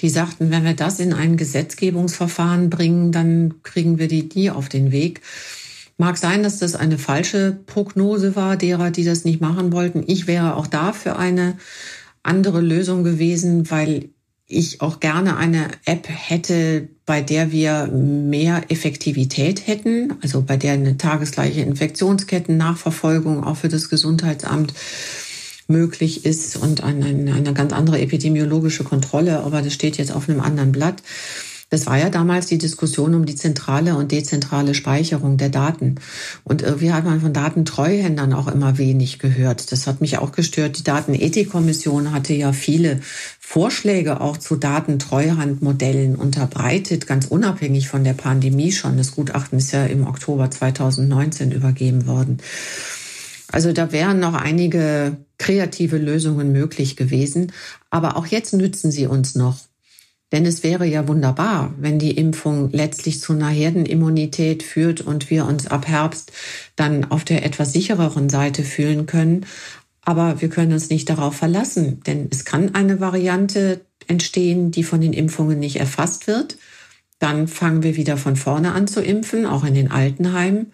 die 0.00 0.08
sagten, 0.08 0.50
wenn 0.50 0.64
wir 0.64 0.74
das 0.74 1.00
in 1.00 1.12
ein 1.12 1.36
Gesetzgebungsverfahren 1.36 2.70
bringen, 2.70 3.10
dann 3.10 3.62
kriegen 3.62 3.98
wir 3.98 4.08
die 4.08 4.28
nie 4.34 4.50
auf 4.50 4.68
den 4.68 4.92
Weg. 4.92 5.22
Mag 5.96 6.16
sein, 6.16 6.44
dass 6.44 6.60
das 6.60 6.76
eine 6.76 6.98
falsche 6.98 7.58
Prognose 7.66 8.36
war 8.36 8.56
derer, 8.56 8.92
die 8.92 9.04
das 9.04 9.24
nicht 9.24 9.40
machen 9.40 9.72
wollten. 9.72 10.04
Ich 10.06 10.28
wäre 10.28 10.54
auch 10.54 10.68
da 10.68 10.92
für 10.92 11.16
eine 11.16 11.56
andere 12.22 12.60
Lösung 12.60 13.02
gewesen, 13.02 13.68
weil 13.70 14.10
ich 14.48 14.80
auch 14.80 14.98
gerne 14.98 15.36
eine 15.36 15.68
App 15.84 16.08
hätte, 16.08 16.88
bei 17.04 17.20
der 17.20 17.52
wir 17.52 17.86
mehr 17.86 18.64
Effektivität 18.70 19.66
hätten, 19.66 20.14
also 20.22 20.42
bei 20.42 20.56
der 20.56 20.72
eine 20.72 20.96
tagesgleiche 20.96 21.60
Infektionsketten-Nachverfolgung 21.60 23.44
auch 23.44 23.58
für 23.58 23.68
das 23.68 23.90
Gesundheitsamt 23.90 24.72
möglich 25.68 26.24
ist 26.24 26.56
und 26.56 26.82
eine, 26.82 27.32
eine 27.34 27.52
ganz 27.52 27.74
andere 27.74 28.00
epidemiologische 28.00 28.84
Kontrolle, 28.84 29.40
aber 29.40 29.60
das 29.60 29.74
steht 29.74 29.98
jetzt 29.98 30.12
auf 30.12 30.28
einem 30.28 30.40
anderen 30.40 30.72
Blatt. 30.72 31.02
Das 31.70 31.86
war 31.86 31.98
ja 31.98 32.08
damals 32.08 32.46
die 32.46 32.56
Diskussion 32.56 33.14
um 33.14 33.26
die 33.26 33.34
zentrale 33.34 33.96
und 33.96 34.10
dezentrale 34.10 34.72
Speicherung 34.74 35.36
der 35.36 35.50
Daten. 35.50 35.96
Und 36.44 36.62
irgendwie 36.62 36.92
hat 36.92 37.04
man 37.04 37.20
von 37.20 37.34
Datentreuhändern 37.34 38.32
auch 38.32 38.48
immer 38.48 38.78
wenig 38.78 39.18
gehört. 39.18 39.70
Das 39.70 39.86
hat 39.86 40.00
mich 40.00 40.16
auch 40.16 40.32
gestört. 40.32 40.78
Die 40.78 40.84
Datenethikkommission 40.84 42.12
hatte 42.12 42.32
ja 42.32 42.52
viele 42.52 43.00
Vorschläge 43.38 44.20
auch 44.22 44.38
zu 44.38 44.56
Datentreuhandmodellen 44.56 46.16
unterbreitet, 46.16 47.06
ganz 47.06 47.26
unabhängig 47.26 47.88
von 47.88 48.02
der 48.02 48.14
Pandemie 48.14 48.72
schon. 48.72 48.96
Das 48.96 49.14
Gutachten 49.14 49.58
ist 49.58 49.72
ja 49.72 49.84
im 49.84 50.06
Oktober 50.06 50.50
2019 50.50 51.52
übergeben 51.52 52.06
worden. 52.06 52.38
Also 53.50 53.72
da 53.72 53.92
wären 53.92 54.20
noch 54.20 54.34
einige 54.34 55.16
kreative 55.38 55.98
Lösungen 55.98 56.52
möglich 56.52 56.96
gewesen. 56.96 57.52
Aber 57.90 58.16
auch 58.16 58.26
jetzt 58.26 58.52
nützen 58.52 58.90
sie 58.90 59.06
uns 59.06 59.34
noch. 59.34 59.67
Denn 60.32 60.44
es 60.44 60.62
wäre 60.62 60.86
ja 60.86 61.08
wunderbar, 61.08 61.72
wenn 61.78 61.98
die 61.98 62.16
Impfung 62.16 62.70
letztlich 62.70 63.20
zu 63.20 63.32
einer 63.32 63.48
Herdenimmunität 63.48 64.62
führt 64.62 65.00
und 65.00 65.30
wir 65.30 65.46
uns 65.46 65.66
ab 65.66 65.88
Herbst 65.88 66.32
dann 66.76 67.10
auf 67.10 67.24
der 67.24 67.44
etwas 67.44 67.72
sichereren 67.72 68.28
Seite 68.28 68.62
fühlen 68.62 69.06
können. 69.06 69.46
Aber 70.02 70.40
wir 70.40 70.48
können 70.48 70.72
uns 70.72 70.90
nicht 70.90 71.08
darauf 71.08 71.34
verlassen, 71.36 72.02
denn 72.06 72.28
es 72.30 72.44
kann 72.44 72.74
eine 72.74 73.00
Variante 73.00 73.80
entstehen, 74.06 74.70
die 74.70 74.84
von 74.84 75.00
den 75.00 75.12
Impfungen 75.12 75.58
nicht 75.58 75.76
erfasst 75.76 76.26
wird. 76.26 76.58
Dann 77.18 77.48
fangen 77.48 77.82
wir 77.82 77.96
wieder 77.96 78.16
von 78.16 78.36
vorne 78.36 78.72
an 78.72 78.86
zu 78.86 79.02
impfen, 79.02 79.44
auch 79.44 79.64
in 79.64 79.74
den 79.74 79.90
Altenheimen. 79.90 80.72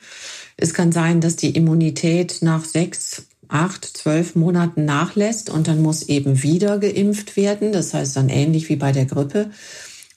Es 0.56 0.74
kann 0.74 0.92
sein, 0.92 1.20
dass 1.20 1.36
die 1.36 1.50
Immunität 1.50 2.38
nach 2.42 2.64
sechs, 2.64 3.26
acht, 3.54 3.84
zwölf 3.84 4.34
Monaten 4.34 4.84
nachlässt 4.84 5.48
und 5.48 5.68
dann 5.68 5.80
muss 5.80 6.02
eben 6.02 6.42
wieder 6.42 6.78
geimpft 6.78 7.36
werden. 7.36 7.72
Das 7.72 7.94
heißt 7.94 8.16
dann 8.16 8.28
ähnlich 8.28 8.68
wie 8.68 8.76
bei 8.76 8.92
der 8.92 9.06
Grippe. 9.06 9.50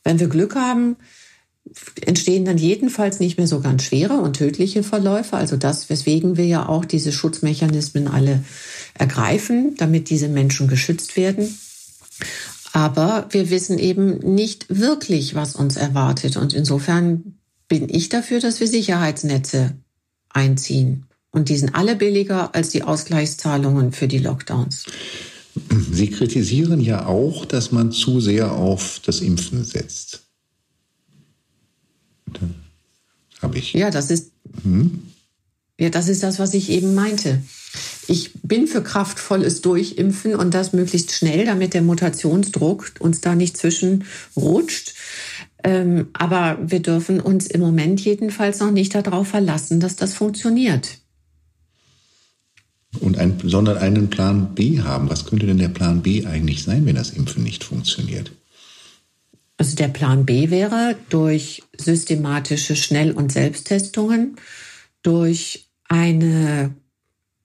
Wenn 0.03 0.19
wir 0.19 0.27
Glück 0.27 0.55
haben, 0.55 0.95
entstehen 2.01 2.45
dann 2.45 2.57
jedenfalls 2.57 3.19
nicht 3.19 3.37
mehr 3.37 3.47
so 3.47 3.59
ganz 3.59 3.83
schwere 3.83 4.17
und 4.17 4.37
tödliche 4.37 4.83
Verläufe. 4.83 5.37
Also 5.37 5.55
das, 5.55 5.89
weswegen 5.89 6.37
wir 6.37 6.45
ja 6.45 6.67
auch 6.67 6.85
diese 6.85 7.11
Schutzmechanismen 7.11 8.07
alle 8.07 8.43
ergreifen, 8.95 9.75
damit 9.77 10.09
diese 10.09 10.29
Menschen 10.29 10.67
geschützt 10.67 11.15
werden. 11.15 11.57
Aber 12.73 13.27
wir 13.29 13.49
wissen 13.49 13.77
eben 13.77 14.17
nicht 14.33 14.65
wirklich, 14.69 15.35
was 15.35 15.55
uns 15.55 15.77
erwartet. 15.77 16.37
Und 16.37 16.53
insofern 16.53 17.37
bin 17.67 17.87
ich 17.89 18.09
dafür, 18.09 18.39
dass 18.39 18.59
wir 18.59 18.67
Sicherheitsnetze 18.67 19.75
einziehen. 20.29 21.06
Und 21.37 21.49
die 21.49 21.57
sind 21.57 21.75
alle 21.75 21.95
billiger 21.95 22.55
als 22.55 22.69
die 22.69 22.81
Ausgleichszahlungen 22.81 23.91
für 23.91 24.07
die 24.07 24.17
Lockdowns. 24.17 24.85
Sie 25.91 26.09
kritisieren 26.09 26.81
ja 26.81 27.05
auch, 27.05 27.45
dass 27.45 27.71
man 27.71 27.91
zu 27.91 28.19
sehr 28.19 28.53
auf 28.53 28.99
das 29.05 29.21
Impfen 29.21 29.63
setzt. 29.63 30.23
Habe 33.39 33.59
ich. 33.59 33.73
Ja, 33.73 33.91
das 33.91 34.09
ist. 34.09 34.31
Hm? 34.63 35.03
Ja, 35.79 35.91
das 35.91 36.09
ist 36.09 36.23
das, 36.23 36.39
was 36.39 36.55
ich 36.55 36.71
eben 36.71 36.95
meinte. 36.95 37.43
Ich 38.07 38.31
bin 38.41 38.65
für 38.65 38.81
kraftvolles 38.81 39.61
Durchimpfen 39.61 40.33
und 40.33 40.55
das 40.55 40.73
möglichst 40.73 41.11
schnell, 41.11 41.45
damit 41.45 41.75
der 41.75 41.83
Mutationsdruck 41.83 42.93
uns 42.97 43.21
da 43.21 43.35
nicht 43.35 43.57
zwischenrutscht. 43.57 44.95
Ähm, 45.63 46.07
aber 46.13 46.57
wir 46.59 46.79
dürfen 46.79 47.19
uns 47.19 47.45
im 47.45 47.61
Moment 47.61 48.01
jedenfalls 48.01 48.59
noch 48.59 48.71
nicht 48.71 48.95
darauf 48.95 49.27
verlassen, 49.27 49.79
dass 49.79 49.95
das 49.95 50.15
funktioniert. 50.15 50.97
Und 52.99 53.17
ein, 53.17 53.37
sondern 53.43 53.77
einen 53.77 54.09
Plan 54.09 54.55
B 54.55 54.81
haben. 54.81 55.09
Was 55.09 55.25
könnte 55.25 55.45
denn 55.45 55.57
der 55.57 55.67
Plan 55.69 56.01
B 56.01 56.25
eigentlich 56.25 56.63
sein, 56.63 56.85
wenn 56.85 56.95
das 56.95 57.11
Impfen 57.11 57.43
nicht 57.43 57.63
funktioniert? 57.63 58.31
Also 59.57 59.75
der 59.75 59.87
Plan 59.87 60.25
B 60.25 60.49
wäre 60.49 60.95
durch 61.09 61.63
systematische 61.77 62.75
Schnell- 62.75 63.11
und 63.11 63.31
Selbsttestungen, 63.31 64.37
durch 65.01 65.67
eine, 65.89 66.73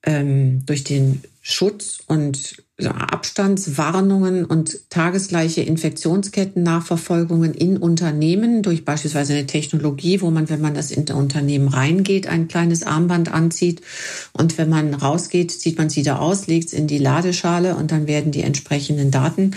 ähm, 0.03 0.65
durch 0.65 0.83
den 0.83 1.23
Schutz 1.41 1.99
und 2.07 2.62
Abstandswarnungen 2.91 4.45
und 4.45 4.89
tagesgleiche 4.89 5.61
Infektionsketten-Nachverfolgungen 5.61 7.53
in 7.53 7.77
Unternehmen 7.77 8.61
durch 8.61 8.85
beispielsweise 8.85 9.33
eine 9.33 9.47
Technologie, 9.47 10.21
wo 10.21 10.29
man, 10.31 10.49
wenn 10.49 10.61
man 10.61 10.73
das 10.73 10.91
in 10.91 11.03
Unternehmen 11.13 11.67
reingeht, 11.67 12.27
ein 12.27 12.47
kleines 12.47 12.83
Armband 12.83 13.33
anzieht 13.33 13.81
und 14.33 14.57
wenn 14.57 14.69
man 14.69 14.93
rausgeht, 14.93 15.51
zieht 15.51 15.77
man 15.77 15.87
es 15.87 15.95
wieder 15.95 16.21
aus, 16.21 16.47
legt 16.47 16.67
es 16.67 16.73
in 16.73 16.87
die 16.87 16.97
Ladeschale 16.97 17.75
und 17.75 17.91
dann 17.91 18.07
werden 18.07 18.31
die 18.31 18.41
entsprechenden 18.41 19.11
Daten, 19.11 19.51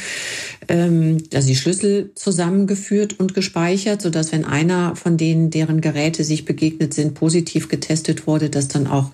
ähm, 0.69 1.19
also 1.35 1.49
die 1.49 1.57
Schlüssel 1.57 2.11
zusammengeführt 2.15 3.19
und 3.19 3.35
gespeichert, 3.35 4.03
sodass 4.03 4.33
wenn 4.33 4.45
einer 4.45 4.97
von 4.97 5.17
denen, 5.17 5.51
deren 5.51 5.81
Geräte 5.81 6.25
sich 6.25 6.45
begegnet 6.45 6.95
sind, 6.95 7.15
positiv 7.15 7.69
getestet 7.69 8.27
wurde, 8.27 8.51
das 8.51 8.69
dann 8.69 8.87
auch 8.87 9.11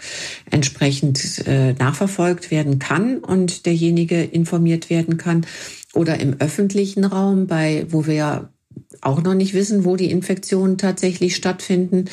entsprechend 0.50 1.46
äh, 1.46 1.72
nachverfolgt 1.74 2.50
werden 2.50 2.78
kann. 2.78 3.18
Und 3.18 3.66
derjenige 3.66 4.01
derjenige 4.06 4.22
informiert 4.22 4.90
werden 4.90 5.16
kann. 5.16 5.46
Oder 5.94 6.20
im 6.20 6.36
öffentlichen 6.40 7.04
Raum, 7.04 7.46
bei, 7.46 7.86
wo 7.88 8.06
wir 8.06 8.14
ja 8.14 8.50
auch 9.00 9.22
noch 9.22 9.34
nicht 9.34 9.54
wissen, 9.54 9.84
wo 9.84 9.96
die 9.96 10.10
Infektionen 10.10 10.78
tatsächlich 10.78 11.36
stattfinden, 11.36 12.06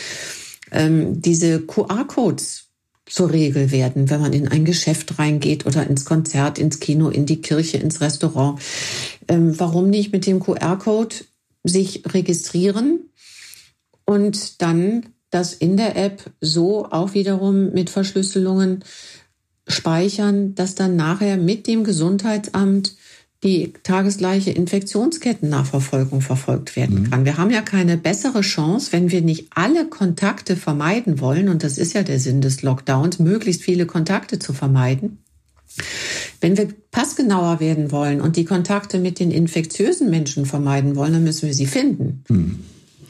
ähm, 0.72 1.22
diese 1.22 1.62
QR-Codes 1.62 2.66
zur 3.06 3.32
Regel 3.32 3.72
werden, 3.72 4.10
wenn 4.10 4.22
man 4.22 4.34
in 4.34 4.48
ein 4.48 4.66
Geschäft 4.66 5.18
reingeht 5.18 5.66
oder 5.66 5.88
ins 5.88 6.06
Konzert, 6.06 6.60
ins 6.60 6.80
Kino, 6.80 7.10
in 7.10 7.26
die 7.26 7.42
Kirche, 7.42 7.78
ins 7.78 8.02
Restaurant. 8.02 8.60
Ähm, 9.28 9.58
warum 9.60 9.90
nicht 9.90 10.12
mit 10.12 10.26
dem 10.28 10.40
QR-Code 10.40 11.16
sich 11.64 12.04
registrieren 12.14 13.10
und 14.06 14.62
dann 14.62 15.08
das 15.32 15.54
in 15.54 15.78
der 15.78 15.96
App 15.96 16.32
so 16.42 16.86
auch 16.86 17.14
wiederum 17.14 17.72
mit 17.72 17.90
Verschlüsselungen 17.90 18.84
speichern, 19.70 20.56
dass 20.56 20.76
dann 20.76 20.96
nachher 20.96 21.38
mit 21.38 21.68
dem 21.68 21.84
Gesundheitsamt 21.84 22.96
die 23.44 23.72
tagesgleiche 23.84 24.52
Infektionskettennachverfolgung 24.52 26.22
verfolgt 26.22 26.76
werden 26.76 27.04
mhm. 27.04 27.10
kann. 27.10 27.26
Wir 27.26 27.38
haben 27.38 27.52
ja 27.52 27.62
keine 27.62 27.98
bessere 27.98 28.42
Chance, 28.42 28.92
wenn 28.92 29.12
wir 29.12 29.22
nicht 29.22 29.48
alle 29.56 29.86
Kontakte 29.88 30.58
vermeiden 30.58 31.22
wollen, 31.22 31.48
und 31.48 31.64
das 31.64 31.78
ist 31.78 31.94
ja 31.94 32.04
der 32.04 32.20
Sinn 32.20 32.42
des 32.42 32.64
Lockdowns, 32.64 33.20
möglichst 33.20 33.64
viele 33.64 33.86
Kontakte 33.86 34.40
zu 34.40 34.52
vermeiden. 34.52 35.20
Wenn 36.42 36.58
wir 36.58 36.68
passgenauer 36.92 37.62
werden 37.62 37.92
wollen 37.92 38.20
und 38.20 38.36
die 38.36 38.44
Kontakte 38.44 39.00
mit 39.00 39.20
den 39.20 39.32
infektiösen 39.32 40.10
Menschen 40.10 40.46
vermeiden 40.46 40.98
wollen, 40.98 41.14
dann 41.14 41.24
müssen 41.24 41.48
wir 41.48 41.54
sie 41.54 41.68
finden. 41.68 42.24
Mhm. 42.28 42.60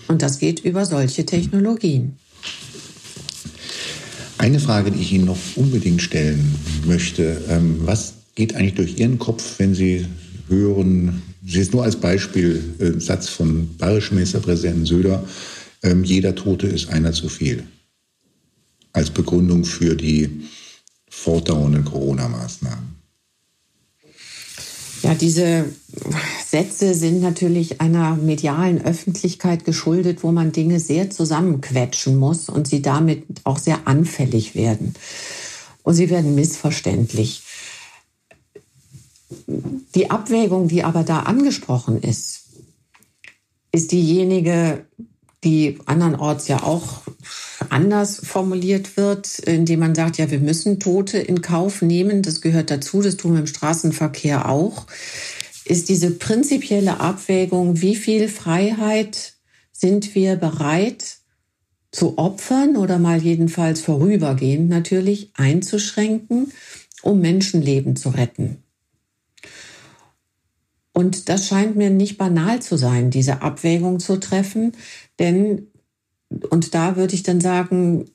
Und 0.07 0.21
das 0.21 0.37
geht 0.39 0.59
über 0.59 0.85
solche 0.85 1.25
Technologien. 1.25 2.17
Eine 4.39 4.61
Frage, 4.61 4.89
die 4.89 5.01
ich 5.01 5.11
Ihnen 5.11 5.25
noch 5.25 5.37
unbedingt 5.57 6.01
stellen 6.01 6.55
möchte. 6.85 7.43
Ähm, 7.49 7.81
was 7.81 8.13
geht 8.35 8.55
eigentlich 8.55 8.75
durch 8.75 8.97
Ihren 8.97 9.19
Kopf, 9.19 9.59
wenn 9.59 9.75
Sie 9.75 10.05
hören, 10.47 11.21
Sie 11.45 11.59
ist 11.59 11.73
nur 11.73 11.83
als 11.83 11.97
Beispiel, 11.97 12.63
äh, 12.79 12.97
Satz 13.01 13.27
von 13.27 13.75
bayerischen 13.75 14.15
Ministerpräsidenten 14.15 14.85
Söder, 14.85 15.25
ähm, 15.83 16.05
jeder 16.05 16.35
Tote 16.35 16.67
ist 16.67 16.87
einer 16.87 17.11
zu 17.11 17.27
viel. 17.27 17.63
Als 18.93 19.09
Begründung 19.09 19.65
für 19.65 19.93
die 19.93 20.29
fortdauernden 21.09 21.83
Corona-Maßnahmen. 21.83 22.88
Ja, 25.09 25.15
diese 25.15 25.65
Sätze 26.45 26.93
sind 26.93 27.19
natürlich 27.19 27.81
einer 27.81 28.15
medialen 28.15 28.79
Öffentlichkeit 28.85 29.65
geschuldet, 29.65 30.21
wo 30.21 30.31
man 30.31 30.51
Dinge 30.51 30.79
sehr 30.79 31.09
zusammenquetschen 31.09 32.15
muss 32.15 32.47
und 32.47 32.67
sie 32.67 32.83
damit 32.83 33.25
auch 33.43 33.57
sehr 33.57 33.87
anfällig 33.87 34.53
werden. 34.53 34.93
Und 35.81 35.95
sie 35.95 36.11
werden 36.11 36.35
missverständlich. 36.35 37.41
Die 39.95 40.11
Abwägung, 40.11 40.67
die 40.67 40.83
aber 40.83 41.01
da 41.01 41.21
angesprochen 41.21 42.03
ist, 42.03 42.41
ist 43.71 43.91
diejenige, 43.91 44.85
die 45.43 45.79
andernorts 45.87 46.47
ja 46.49 46.61
auch 46.61 47.01
anders 47.71 48.21
formuliert 48.23 48.97
wird, 48.97 49.39
indem 49.39 49.79
man 49.79 49.95
sagt, 49.95 50.17
ja, 50.17 50.29
wir 50.31 50.39
müssen 50.39 50.79
Tote 50.79 51.17
in 51.17 51.41
Kauf 51.41 51.81
nehmen, 51.81 52.21
das 52.21 52.41
gehört 52.41 52.71
dazu, 52.71 53.01
das 53.01 53.17
tun 53.17 53.33
wir 53.33 53.39
im 53.41 53.47
Straßenverkehr 53.47 54.49
auch, 54.49 54.87
ist 55.65 55.89
diese 55.89 56.11
prinzipielle 56.11 56.99
Abwägung, 56.99 57.81
wie 57.81 57.95
viel 57.95 58.27
Freiheit 58.27 59.33
sind 59.71 60.15
wir 60.15 60.35
bereit 60.35 61.19
zu 61.91 62.17
opfern 62.17 62.75
oder 62.75 62.99
mal 62.99 63.21
jedenfalls 63.21 63.81
vorübergehend 63.81 64.69
natürlich 64.69 65.31
einzuschränken, 65.35 66.51
um 67.01 67.19
Menschenleben 67.21 67.95
zu 67.95 68.09
retten. 68.09 68.63
Und 70.91 71.29
das 71.29 71.47
scheint 71.47 71.77
mir 71.77 71.89
nicht 71.89 72.17
banal 72.17 72.61
zu 72.61 72.75
sein, 72.75 73.09
diese 73.09 73.41
Abwägung 73.41 73.99
zu 73.99 74.19
treffen, 74.19 74.73
denn, 75.17 75.68
und 76.29 76.73
da 76.75 76.95
würde 76.95 77.15
ich 77.15 77.23
dann 77.23 77.41
sagen, 77.41 78.05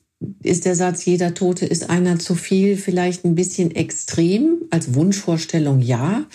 ist 0.41 0.65
der 0.65 0.75
Satz, 0.75 1.05
jeder 1.05 1.33
Tote 1.33 1.65
ist 1.65 1.89
einer 1.89 2.19
zu 2.19 2.35
viel, 2.35 2.77
vielleicht 2.77 3.25
ein 3.25 3.35
bisschen 3.35 3.71
extrem, 3.75 4.63
als 4.69 4.93
Wunschvorstellung 4.93 5.81
ja, 5.81 6.25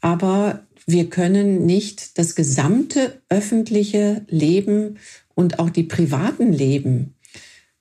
aber 0.00 0.66
wir 0.86 1.08
können 1.08 1.64
nicht 1.64 2.18
das 2.18 2.34
gesamte 2.34 3.22
öffentliche 3.28 4.26
Leben 4.28 4.98
und 5.34 5.58
auch 5.58 5.70
die 5.70 5.84
privaten 5.84 6.52
Leben 6.52 7.14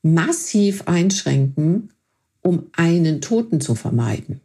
massiv 0.04 0.88
einschränken, 0.88 1.92
um 2.42 2.68
einen 2.74 3.22
Toten 3.22 3.62
zu 3.62 3.76
vermeiden. 3.76 4.42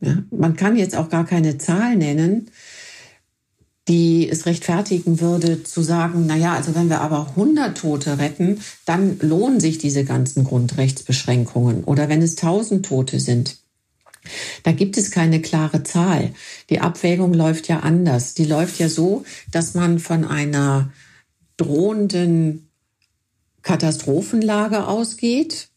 Ja, 0.00 0.22
man 0.30 0.56
kann 0.56 0.76
jetzt 0.76 0.96
auch 0.96 1.08
gar 1.08 1.24
keine 1.24 1.56
Zahl 1.56 1.96
nennen, 1.96 2.50
die 3.88 4.28
es 4.30 4.46
rechtfertigen 4.46 5.20
würde, 5.20 5.62
zu 5.62 5.82
sagen, 5.82 6.24
na 6.26 6.36
ja, 6.36 6.54
also 6.54 6.74
wenn 6.74 6.88
wir 6.88 7.00
aber 7.00 7.28
100 7.30 7.76
Tote 7.76 8.18
retten, 8.18 8.60
dann 8.86 9.18
lohnen 9.20 9.60
sich 9.60 9.78
diese 9.78 10.04
ganzen 10.04 10.44
Grundrechtsbeschränkungen. 10.44 11.84
Oder 11.84 12.08
wenn 12.08 12.22
es 12.22 12.36
1000 12.36 12.86
Tote 12.86 13.20
sind. 13.20 13.58
Da 14.62 14.72
gibt 14.72 14.96
es 14.96 15.10
keine 15.10 15.42
klare 15.42 15.82
Zahl. 15.82 16.32
Die 16.70 16.80
Abwägung 16.80 17.34
läuft 17.34 17.68
ja 17.68 17.80
anders. 17.80 18.32
Die 18.32 18.46
läuft 18.46 18.78
ja 18.78 18.88
so, 18.88 19.24
dass 19.50 19.74
man 19.74 19.98
von 19.98 20.24
einer 20.24 20.90
drohenden 21.58 22.70
Katastrophenlage 23.60 24.86
ausgeht, 24.86 25.68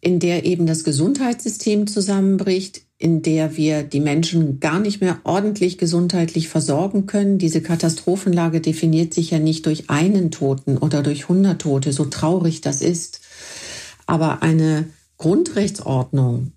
in 0.00 0.20
der 0.20 0.44
eben 0.44 0.66
das 0.66 0.84
Gesundheitssystem 0.84 1.88
zusammenbricht, 1.88 2.82
in 2.98 3.22
der 3.22 3.56
wir 3.56 3.84
die 3.84 4.00
Menschen 4.00 4.58
gar 4.58 4.80
nicht 4.80 5.00
mehr 5.00 5.20
ordentlich 5.22 5.78
gesundheitlich 5.78 6.48
versorgen 6.48 7.06
können. 7.06 7.38
Diese 7.38 7.62
Katastrophenlage 7.62 8.60
definiert 8.60 9.14
sich 9.14 9.30
ja 9.30 9.38
nicht 9.38 9.66
durch 9.66 9.88
einen 9.88 10.32
Toten 10.32 10.76
oder 10.76 11.04
durch 11.04 11.28
hundert 11.28 11.62
Tote, 11.62 11.92
so 11.92 12.06
traurig 12.06 12.60
das 12.60 12.82
ist. 12.82 13.20
Aber 14.06 14.42
eine 14.42 14.88
Grundrechtsordnung, 15.16 16.52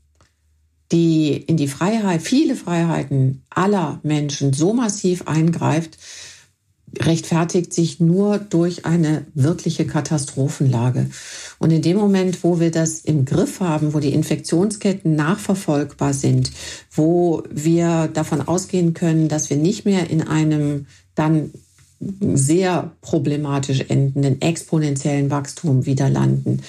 die 0.91 1.34
in 1.34 1.58
die 1.58 1.67
Freiheit, 1.67 2.23
viele 2.23 2.56
Freiheiten 2.56 3.43
aller 3.51 3.99
Menschen 4.01 4.51
so 4.51 4.73
massiv 4.73 5.27
eingreift, 5.27 5.99
rechtfertigt 6.99 7.73
sich 7.73 7.99
nur 7.99 8.38
durch 8.38 8.86
eine 8.86 9.25
wirkliche 9.34 9.86
Katastrophenlage. 9.86 11.10
Und 11.60 11.71
in 11.71 11.82
dem 11.82 11.97
Moment, 11.97 12.43
wo 12.43 12.60
wir 12.60 12.71
das 12.71 12.99
im 12.99 13.25
Griff 13.25 13.60
haben, 13.60 13.93
wo 13.93 13.99
die 13.99 14.13
Infektionsketten 14.13 15.15
nachverfolgbar 15.15 16.13
sind, 16.13 16.51
wo 16.91 17.43
wir 17.49 18.08
davon 18.08 18.41
ausgehen 18.41 18.93
können, 18.93 19.30
dass 19.30 19.49
wir 19.49 19.58
nicht 19.58 19.86
mehr 19.86 20.10
in 20.10 20.21
einem 20.21 20.88
dann 21.15 21.51
sehr 22.34 22.91
problematisch 23.01 23.82
endenden 23.88 24.41
exponentiellen 24.41 25.30
Wachstum 25.30 25.86
wieder 25.86 26.10
landen, 26.10 26.62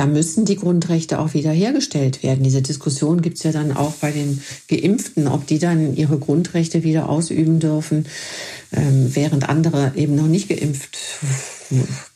da 0.00 0.06
müssen 0.06 0.46
die 0.46 0.56
Grundrechte 0.56 1.18
auch 1.18 1.34
wiederhergestellt 1.34 2.22
werden. 2.22 2.42
Diese 2.42 2.62
Diskussion 2.62 3.20
gibt 3.20 3.36
es 3.36 3.42
ja 3.42 3.52
dann 3.52 3.76
auch 3.76 3.92
bei 3.96 4.10
den 4.10 4.40
Geimpften, 4.66 5.28
ob 5.28 5.46
die 5.46 5.58
dann 5.58 5.94
ihre 5.94 6.18
Grundrechte 6.18 6.84
wieder 6.84 7.10
ausüben 7.10 7.60
dürfen, 7.60 8.06
ähm, 8.72 9.14
während 9.14 9.50
andere 9.50 9.92
eben 9.96 10.14
noch 10.14 10.26
nicht 10.26 10.48
geimpft 10.48 10.96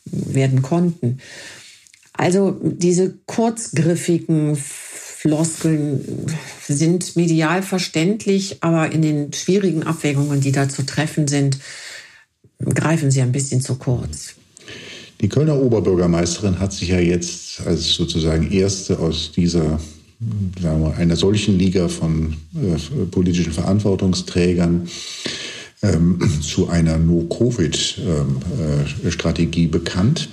werden 0.05 0.63
konnten. 0.63 1.19
Also 2.15 2.59
diese 2.63 3.19
kurzgriffigen 3.27 4.57
Floskeln 4.57 6.27
sind 6.67 7.17
medial 7.17 7.63
verständlich, 7.63 8.63
aber 8.63 8.93
in 8.93 9.03
den 9.03 9.35
schwierigen 9.35 9.83
Abwägungen, 9.83 10.41
die 10.41 10.53
da 10.53 10.71
zu 10.71 10.87
treffen 10.87 11.29
sind, 11.29 11.59
greifen 12.65 13.11
sie 13.11 13.21
ein 13.21 13.33
bisschen 13.33 13.61
zu 13.61 13.75
kurz. 13.75 14.37
Die 15.21 15.29
Kölner 15.29 15.61
Oberbürgermeisterin 15.61 16.59
hat 16.59 16.73
sich 16.73 16.89
ja 16.89 17.01
jetzt 17.01 17.61
als 17.67 17.95
sozusagen 17.95 18.51
erste 18.51 18.99
aus 18.99 19.33
dieser 19.33 19.79
sagen 20.61 20.83
wir, 20.83 20.97
einer 20.97 21.17
solchen 21.17 21.59
Liga 21.59 21.89
von 21.89 22.37
äh, 22.55 22.77
politischen 23.07 23.53
Verantwortungsträgern 23.53 24.87
ähm, 25.83 26.21
zu 26.41 26.69
einer 26.69 26.99
No-Covid-Strategie 26.99 29.65
ähm, 29.65 29.69
äh, 29.69 29.71
bekannt 29.71 30.29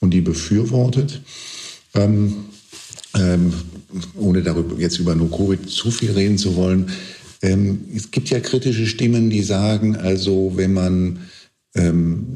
und 0.00 0.10
die 0.10 0.20
befürwortet. 0.20 1.22
Ähm, 1.94 2.34
ähm, 3.16 3.54
ohne 4.16 4.42
darüber 4.42 4.76
jetzt 4.78 4.98
über 4.98 5.14
No-Covid 5.14 5.70
zu 5.70 5.90
viel 5.90 6.10
reden 6.12 6.36
zu 6.38 6.56
wollen. 6.56 6.90
Ähm, 7.42 7.84
es 7.94 8.10
gibt 8.10 8.30
ja 8.30 8.40
kritische 8.40 8.86
Stimmen, 8.86 9.28
die 9.30 9.42
sagen, 9.42 9.96
also 9.96 10.52
wenn 10.56 10.72
man 10.72 11.18
ähm, 11.74 12.26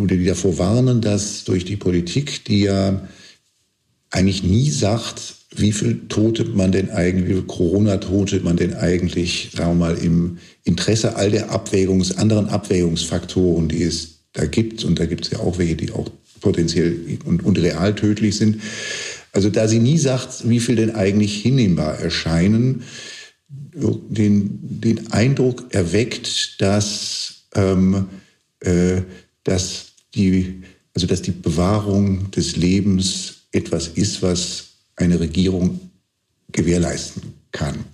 oder 0.00 0.16
die 0.16 0.26
davor 0.26 0.58
warnen, 0.58 1.00
dass 1.00 1.44
durch 1.44 1.64
die 1.64 1.76
Politik, 1.76 2.44
die 2.44 2.62
ja 2.62 3.08
eigentlich 4.10 4.42
nie 4.42 4.70
sagt, 4.70 5.34
wie 5.54 5.72
viel 5.72 6.02
Tote 6.08 6.44
man 6.44 6.72
denn 6.72 6.90
eigentlich, 6.90 7.46
Corona-Tote 7.46 8.40
man 8.40 8.56
denn 8.56 8.74
eigentlich, 8.74 9.50
sagen 9.54 9.78
wir 9.78 9.86
mal, 9.86 9.98
im 9.98 10.38
Interesse 10.64 11.16
all 11.16 11.30
der 11.30 11.50
Abwägungs, 11.50 12.16
anderen 12.16 12.48
Abwägungsfaktoren, 12.48 13.68
die 13.68 13.82
es 13.82 14.20
da 14.32 14.46
gibt, 14.46 14.84
und 14.84 14.98
da 14.98 15.06
gibt 15.06 15.26
es 15.26 15.30
ja 15.30 15.40
auch 15.40 15.58
welche, 15.58 15.76
die 15.76 15.92
auch 15.92 16.08
potenziell 16.40 17.18
und, 17.24 17.44
und 17.44 17.58
real 17.58 17.94
tödlich 17.94 18.36
sind. 18.36 18.60
Also 19.32 19.48
da 19.50 19.68
sie 19.68 19.78
nie 19.78 19.98
sagt, 19.98 20.48
wie 20.48 20.60
viel 20.60 20.76
denn 20.76 20.94
eigentlich 20.94 21.40
hinnehmbar 21.40 21.98
erscheinen, 21.98 22.82
den, 23.74 24.58
den 24.62 25.12
Eindruck 25.12 25.66
erweckt, 25.70 26.60
dass 26.60 27.46
ähm, 27.54 27.94
äh, 27.94 28.21
dass 29.44 29.92
die, 30.14 30.62
also 30.94 31.06
dass 31.06 31.22
die 31.22 31.32
Bewahrung 31.32 32.30
des 32.30 32.56
Lebens 32.56 33.42
etwas 33.52 33.88
ist, 33.88 34.22
was 34.22 34.68
eine 34.96 35.18
Regierung 35.18 35.80
gewährleisten 36.52 37.22
kann. 37.50 37.84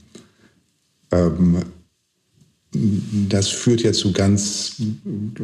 Ähm, 1.13 1.63
das 3.29 3.49
führt 3.49 3.83
ja 3.83 3.93
zu 3.93 4.13
ganz, 4.13 4.77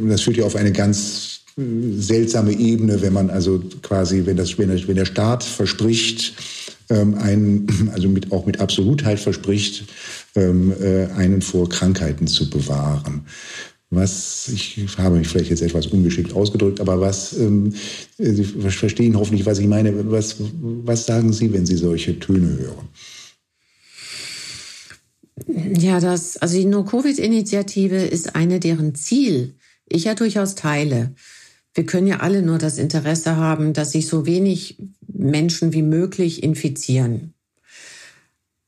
das 0.09 0.21
führt 0.21 0.37
ja 0.37 0.45
auf 0.45 0.57
eine 0.57 0.73
ganz 0.73 1.41
seltsame 1.57 2.53
Ebene, 2.53 3.01
wenn 3.01 3.13
man 3.13 3.31
also 3.31 3.63
quasi, 3.83 4.27
wenn, 4.27 4.37
das, 4.37 4.57
der, 4.57 4.89
wenn 4.89 4.97
der 4.97 5.05
Staat 5.05 5.45
verspricht, 5.45 6.35
ähm, 6.91 7.15
einen, 7.15 7.91
also 7.95 8.09
mit, 8.09 8.33
auch 8.33 8.45
mit 8.45 8.61
Absolutheit 8.61 9.21
verspricht, 9.21 9.85
ähm, 10.35 10.73
äh, 10.81 11.07
einen 11.13 11.41
vor 11.41 11.69
Krankheiten 11.69 12.27
zu 12.27 12.51
bewahren 12.51 13.25
was, 13.95 14.49
ich 14.49 14.87
habe 14.99 15.19
mich 15.19 15.29
vielleicht 15.29 15.51
jetzt 15.51 15.63
etwas 15.63 15.87
ungeschickt 15.87 16.33
ausgedrückt, 16.33 16.81
aber 16.81 17.01
was, 17.01 17.37
ähm, 17.39 17.73
Sie 18.19 18.45
verstehen 18.45 19.17
hoffentlich, 19.19 19.47
was 19.47 19.59
ich 19.59 19.67
meine. 19.67 20.11
Was, 20.11 20.37
was 20.61 21.07
sagen 21.07 21.33
Sie, 21.33 21.53
wenn 21.53 21.67
Sie 21.67 21.77
solche 21.77 22.19
Töne 22.19 22.59
hören? 22.59 22.89
Ja, 25.79 26.01
das, 26.01 26.37
also 26.37 26.57
die 26.57 26.65
No-Covid-Initiative 26.65 27.97
ist 27.97 28.35
eine, 28.37 28.61
deren 28.61 28.95
Ziel 28.95 29.55
ich 29.87 30.05
ja 30.05 30.15
durchaus 30.15 30.55
teile. 30.55 31.15
Wir 31.75 31.85
können 31.85 32.07
ja 32.07 32.21
alle 32.21 32.43
nur 32.43 32.59
das 32.59 32.79
Interesse 32.79 33.37
haben, 33.37 33.73
dass 33.73 33.93
sich 33.93 34.07
so 34.07 34.27
wenig 34.27 34.79
Menschen 35.07 35.73
wie 35.73 35.83
möglich 35.83 36.43
infizieren. 36.43 37.34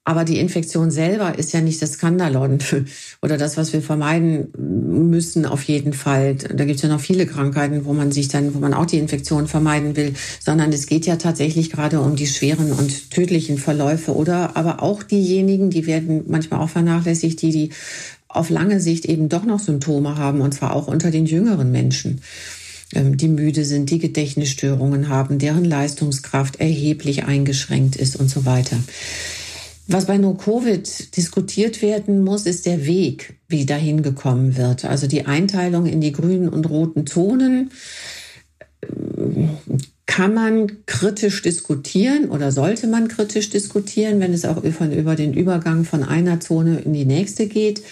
Aber 0.09 0.25
die 0.25 0.39
Infektion 0.39 0.93
selber 0.93 1.37
ist 1.37 1.53
ja 1.53 1.61
nicht 1.61 1.83
das 1.83 1.95
Skandalon 1.95 2.59
oder 3.23 3.37
das, 3.37 3.57
was 3.57 3.73
wir 3.73 3.83
vermeiden 3.83 4.53
müssen 4.57 5.45
auf 5.45 5.65
jeden 5.65 5.93
Fall. 5.95 6.37
Da 6.37 6.65
gibt 6.65 6.77
es 6.77 6.83
ja 6.83 6.89
noch 6.89 7.01
viele 7.01 7.27
Krankheiten, 7.27 7.85
wo 7.85 7.93
man 7.93 8.13
sich 8.13 8.29
dann, 8.29 8.55
wo 8.55 8.61
man 8.61 8.73
auch 8.73 8.87
die 8.87 8.99
Infektion 8.99 9.49
vermeiden 9.49 9.97
will, 9.97 10.15
sondern 10.39 10.73
es 10.73 10.87
geht 10.87 11.07
ja 11.07 11.17
tatsächlich 11.17 11.71
gerade 11.71 12.01
um 12.01 12.15
die 12.15 12.29
schweren 12.29 12.71
und 12.71 13.11
tödlichen 13.11 13.59
Verläufe 13.59 14.15
oder 14.15 14.57
aber 14.57 14.81
auch 14.81 15.03
diejenigen, 15.03 15.71
die 15.71 15.89
werden 15.89 16.23
manchmal 16.29 16.61
auch 16.61 16.71
vernachlässigt, 16.71 17.43
die, 17.43 17.51
die 17.51 17.71
auf 18.29 18.49
lange 18.49 18.81
Sicht 18.81 19.07
eben 19.07 19.29
doch 19.29 19.45
noch 19.45 19.59
Symptome 19.59 20.17
haben 20.17 20.41
und 20.41 20.55
zwar 20.55 20.77
auch 20.77 20.87
unter 20.87 21.11
den 21.11 21.27
jüngeren 21.27 21.73
Menschen 21.73 22.21
ähm, 22.95 23.17
die 23.17 23.27
müde 23.27 23.65
sind, 23.65 23.91
die 23.91 23.99
Gedächtnisstörungen 23.99 25.09
haben, 25.09 25.41
deren 25.41 25.65
Leistungskraft 25.65 26.61
erheblich 26.61 27.25
eingeschränkt 27.25 27.97
ist 27.97 28.15
und 28.15 28.31
so 28.31 28.45
weiter. 28.45 28.79
Was 29.89 30.07
bei 30.07 30.19
No-Covid 30.19 31.17
diskutiert 31.17 31.81
werden 31.81 32.25
muss, 32.25 32.47
ist 32.47 32.67
der 32.67 32.87
Weg, 32.87 33.35
wie 33.49 33.67
dahin 33.67 34.03
gekommen 34.03 34.57
wird. 34.57 34.85
Also 34.85 35.07
die 35.07 35.27
Einteilung 35.27 35.87
in 35.87 36.01
die 36.01 36.13
grünen 36.13 36.49
und 36.49 36.69
roten 36.69 37.07
Zonen 37.07 37.71
ähm, 38.83 39.51
kann 40.07 40.35
man 40.35 40.87
kritisch 40.87 41.43
diskutieren 41.43 42.31
oder 42.31 42.51
sollte 42.51 42.87
man 42.87 43.09
kritisch 43.09 43.51
diskutieren, 43.51 44.19
wenn 44.19 44.33
es 44.33 44.45
auch 44.45 44.63
über 44.63 45.15
den 45.15 45.35
Übergang 45.35 45.85
von 45.85 46.03
einer 46.03 46.41
Zone 46.41 46.81
in 46.81 46.93
die 46.93 47.05
nächste 47.05 47.47
geht. 47.47 47.83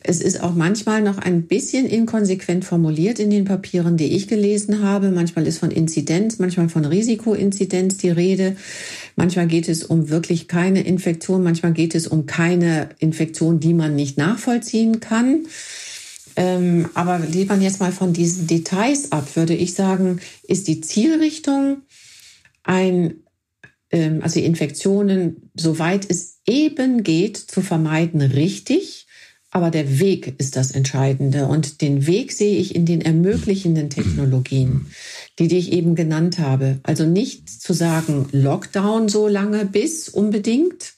Es 0.00 0.20
ist 0.20 0.40
auch 0.40 0.54
manchmal 0.54 1.02
noch 1.02 1.18
ein 1.18 1.48
bisschen 1.48 1.84
inkonsequent 1.84 2.64
formuliert 2.64 3.18
in 3.18 3.30
den 3.30 3.44
Papieren, 3.44 3.96
die 3.96 4.14
ich 4.14 4.28
gelesen 4.28 4.80
habe. 4.82 5.10
Manchmal 5.10 5.46
ist 5.46 5.58
von 5.58 5.72
Inzidenz, 5.72 6.38
manchmal 6.38 6.68
von 6.68 6.84
Risikoinzidenz 6.84 7.96
die 7.96 8.10
Rede. 8.10 8.56
Manchmal 9.16 9.48
geht 9.48 9.68
es 9.68 9.82
um 9.82 10.08
wirklich 10.08 10.46
keine 10.46 10.82
Infektion, 10.82 11.42
manchmal 11.42 11.72
geht 11.72 11.96
es 11.96 12.06
um 12.06 12.26
keine 12.26 12.90
Infektion, 13.00 13.58
die 13.58 13.74
man 13.74 13.96
nicht 13.96 14.18
nachvollziehen 14.18 15.00
kann. 15.00 15.46
Ähm, 16.36 16.88
aber 16.94 17.18
geht 17.18 17.48
man 17.48 17.60
jetzt 17.60 17.80
mal 17.80 17.90
von 17.90 18.12
diesen 18.12 18.46
Details 18.46 19.10
ab, 19.10 19.34
würde 19.34 19.54
ich 19.54 19.74
sagen, 19.74 20.20
ist 20.44 20.68
die 20.68 20.80
Zielrichtung 20.80 21.78
ein, 22.62 23.24
ähm, 23.90 24.20
also 24.22 24.38
Infektionen, 24.38 25.50
soweit 25.56 26.08
es 26.08 26.38
eben 26.46 27.02
geht, 27.02 27.36
zu 27.38 27.60
vermeiden, 27.60 28.22
richtig. 28.22 29.07
Aber 29.58 29.72
der 29.72 29.98
Weg 29.98 30.34
ist 30.38 30.54
das 30.54 30.70
Entscheidende. 30.70 31.48
Und 31.48 31.80
den 31.80 32.06
Weg 32.06 32.30
sehe 32.30 32.60
ich 32.60 32.76
in 32.76 32.86
den 32.86 33.00
ermöglichenden 33.00 33.90
Technologien, 33.90 34.86
die, 35.40 35.48
die 35.48 35.58
ich 35.58 35.72
eben 35.72 35.96
genannt 35.96 36.38
habe. 36.38 36.78
Also 36.84 37.04
nicht 37.04 37.50
zu 37.50 37.72
sagen, 37.72 38.28
Lockdown 38.30 39.08
so 39.08 39.26
lange 39.26 39.64
bis 39.64 40.08
unbedingt, 40.08 40.92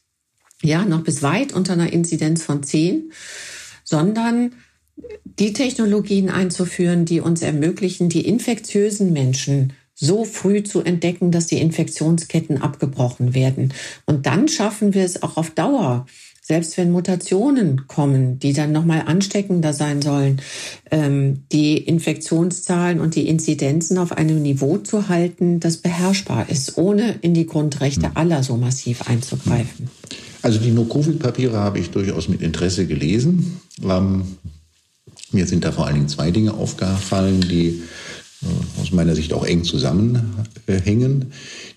ja, 0.61 0.85
noch 0.85 1.03
bis 1.05 1.23
weit 1.23 1.55
unter 1.55 1.73
einer 1.73 1.91
Inzidenz 1.91 2.43
von 2.43 2.63
10, 2.63 3.13
sondern 3.83 4.53
die 5.25 5.55
Technologien 5.55 6.29
einzuführen, 6.29 7.07
die 7.07 7.21
uns 7.21 7.41
ermöglichen, 7.41 8.11
die 8.11 8.27
infektiösen 8.27 9.15
Menschen 9.15 9.73
so 9.95 10.27
früh 10.27 10.63
zu 10.63 10.83
entdecken, 10.83 11.31
dass 11.31 11.47
die 11.47 11.63
Infektionsketten 11.63 12.61
abgebrochen 12.61 13.33
werden. 13.35 13.73
Und 14.05 14.27
dann 14.27 14.49
schaffen 14.49 14.93
wir 14.93 15.05
es 15.07 15.23
auch 15.23 15.39
auf 15.39 15.49
Dauer, 15.49 16.05
selbst 16.51 16.77
wenn 16.79 16.91
Mutationen 16.91 17.87
kommen, 17.87 18.41
die 18.41 18.53
dann 18.53 18.73
nochmal 18.73 19.05
ansteckender 19.07 19.73
sein 19.73 20.03
sollen, 20.03 20.43
ähm, 20.91 21.45
die 21.53 21.79
Infektionszahlen 21.79 22.99
und 22.99 23.15
die 23.15 23.29
Inzidenzen 23.29 23.99
auf 23.99 24.11
einem 24.11 24.43
Niveau 24.43 24.77
zu 24.79 25.09
halten, 25.09 25.61
das 25.61 25.77
beherrschbar 25.77 26.51
ist, 26.51 26.77
ohne 26.77 27.15
in 27.21 27.35
die 27.35 27.47
Grundrechte 27.47 28.07
hm. 28.07 28.17
aller 28.17 28.43
so 28.43 28.57
massiv 28.57 29.09
einzugreifen. 29.09 29.91
Also 30.43 30.59
die 30.59 30.73
No-Covid-Papiere 30.73 31.57
habe 31.57 31.79
ich 31.79 31.91
durchaus 31.91 32.27
mit 32.27 32.43
Interesse 32.43 32.85
gelesen. 32.85 33.61
Ähm, 33.85 34.25
mir 35.31 35.47
sind 35.47 35.65
da 35.65 35.71
vor 35.71 35.87
allen 35.87 35.95
Dingen 35.95 36.09
zwei 36.09 36.33
Dinge 36.33 36.55
aufgefallen, 36.55 37.43
die 37.43 37.81
aus 38.81 38.91
meiner 38.93 39.15
Sicht 39.15 39.33
auch 39.33 39.45
eng 39.45 39.65
zusammenhängen. 39.65 41.33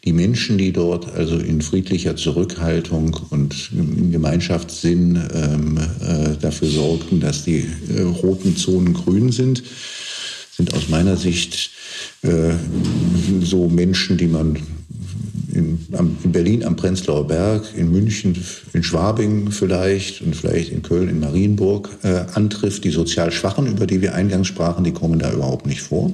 Die 0.05 0.13
Menschen, 0.13 0.57
die 0.57 0.71
dort 0.71 1.13
also 1.13 1.37
in 1.37 1.61
friedlicher 1.61 2.15
Zurückhaltung 2.15 3.17
und 3.29 3.71
im 3.73 4.11
Gemeinschaftssinn 4.11 5.21
ähm, 5.33 5.77
äh, 5.77 6.37
dafür 6.39 6.69
sorgten, 6.69 7.19
dass 7.19 7.43
die 7.43 7.67
äh, 7.93 8.01
roten 8.01 8.55
Zonen 8.55 8.93
grün 8.93 9.31
sind, 9.31 9.63
sind 10.55 10.73
aus 10.73 10.87
meiner 10.87 11.17
Sicht 11.17 11.71
äh, 12.21 12.53
so 13.41 13.67
Menschen, 13.67 14.17
die 14.17 14.27
man 14.27 14.57
in, 15.51 15.79
am, 15.93 16.17
in, 16.23 16.31
Berlin 16.31 16.63
am 16.63 16.77
Prenzlauer 16.77 17.27
Berg, 17.27 17.65
in 17.75 17.91
München, 17.91 18.41
in 18.71 18.83
Schwabing 18.83 19.51
vielleicht 19.51 20.21
und 20.21 20.35
vielleicht 20.35 20.71
in 20.71 20.81
Köln, 20.81 21.09
in 21.09 21.19
Marienburg 21.19 21.89
äh, 22.03 22.25
antrifft. 22.33 22.85
Die 22.85 22.89
sozial 22.89 23.31
Schwachen, 23.31 23.67
über 23.67 23.85
die 23.85 24.01
wir 24.01 24.15
eingangs 24.15 24.47
sprachen, 24.47 24.83
die 24.83 24.93
kommen 24.93 25.19
da 25.19 25.31
überhaupt 25.31 25.65
nicht 25.65 25.81
vor. 25.81 26.13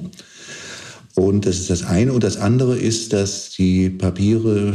Und 1.20 1.44
das 1.44 1.58
ist 1.58 1.68
das 1.68 1.84
eine. 1.84 2.14
Und 2.14 2.24
das 2.24 2.38
andere 2.38 2.78
ist, 2.78 3.12
dass 3.12 3.50
die 3.50 3.90
Papiere, 3.90 4.74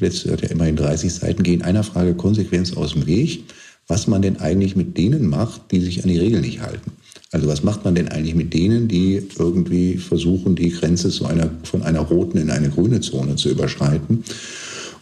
letzte 0.00 0.32
hat 0.32 0.40
ja 0.40 0.48
immerhin 0.48 0.76
30 0.76 1.12
Seiten, 1.12 1.42
gehen 1.42 1.60
einer 1.60 1.82
Frage 1.82 2.14
Konsequenz 2.14 2.72
aus 2.72 2.94
dem 2.94 3.06
Weg, 3.06 3.44
was 3.86 4.06
man 4.06 4.22
denn 4.22 4.38
eigentlich 4.38 4.76
mit 4.76 4.96
denen 4.96 5.26
macht, 5.26 5.70
die 5.70 5.80
sich 5.80 6.02
an 6.02 6.08
die 6.08 6.16
Regeln 6.16 6.40
nicht 6.40 6.62
halten. 6.62 6.92
Also 7.32 7.48
was 7.48 7.64
macht 7.64 7.84
man 7.84 7.94
denn 7.94 8.08
eigentlich 8.08 8.34
mit 8.34 8.54
denen, 8.54 8.88
die 8.88 9.22
irgendwie 9.38 9.98
versuchen, 9.98 10.56
die 10.56 10.70
Grenze 10.70 11.10
zu 11.10 11.26
einer, 11.26 11.50
von 11.64 11.82
einer 11.82 12.00
roten 12.00 12.38
in 12.38 12.48
eine 12.48 12.70
grüne 12.70 13.00
Zone 13.00 13.36
zu 13.36 13.50
überschreiten? 13.50 14.24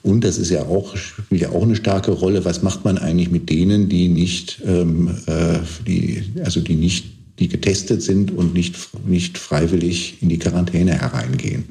Und 0.02 0.24
das 0.24 0.36
ist 0.36 0.50
ja 0.50 0.62
auch, 0.62 0.96
spielt 0.96 1.42
ja 1.42 1.50
auch 1.50 1.62
eine 1.62 1.76
starke 1.76 2.10
Rolle. 2.10 2.44
Was 2.44 2.64
macht 2.64 2.84
man 2.84 2.98
eigentlich 2.98 3.30
mit 3.30 3.50
denen, 3.50 3.88
die 3.88 4.08
nicht, 4.08 4.60
ähm, 4.66 5.10
äh, 5.26 5.60
die, 5.86 6.24
also 6.42 6.60
die 6.60 6.74
nicht, 6.74 7.15
die 7.38 7.48
getestet 7.48 8.02
sind 8.02 8.30
und 8.30 8.54
nicht, 8.54 8.76
nicht 9.06 9.38
freiwillig 9.38 10.22
in 10.22 10.28
die 10.28 10.38
Quarantäne 10.38 10.92
hereingehen? 10.92 11.64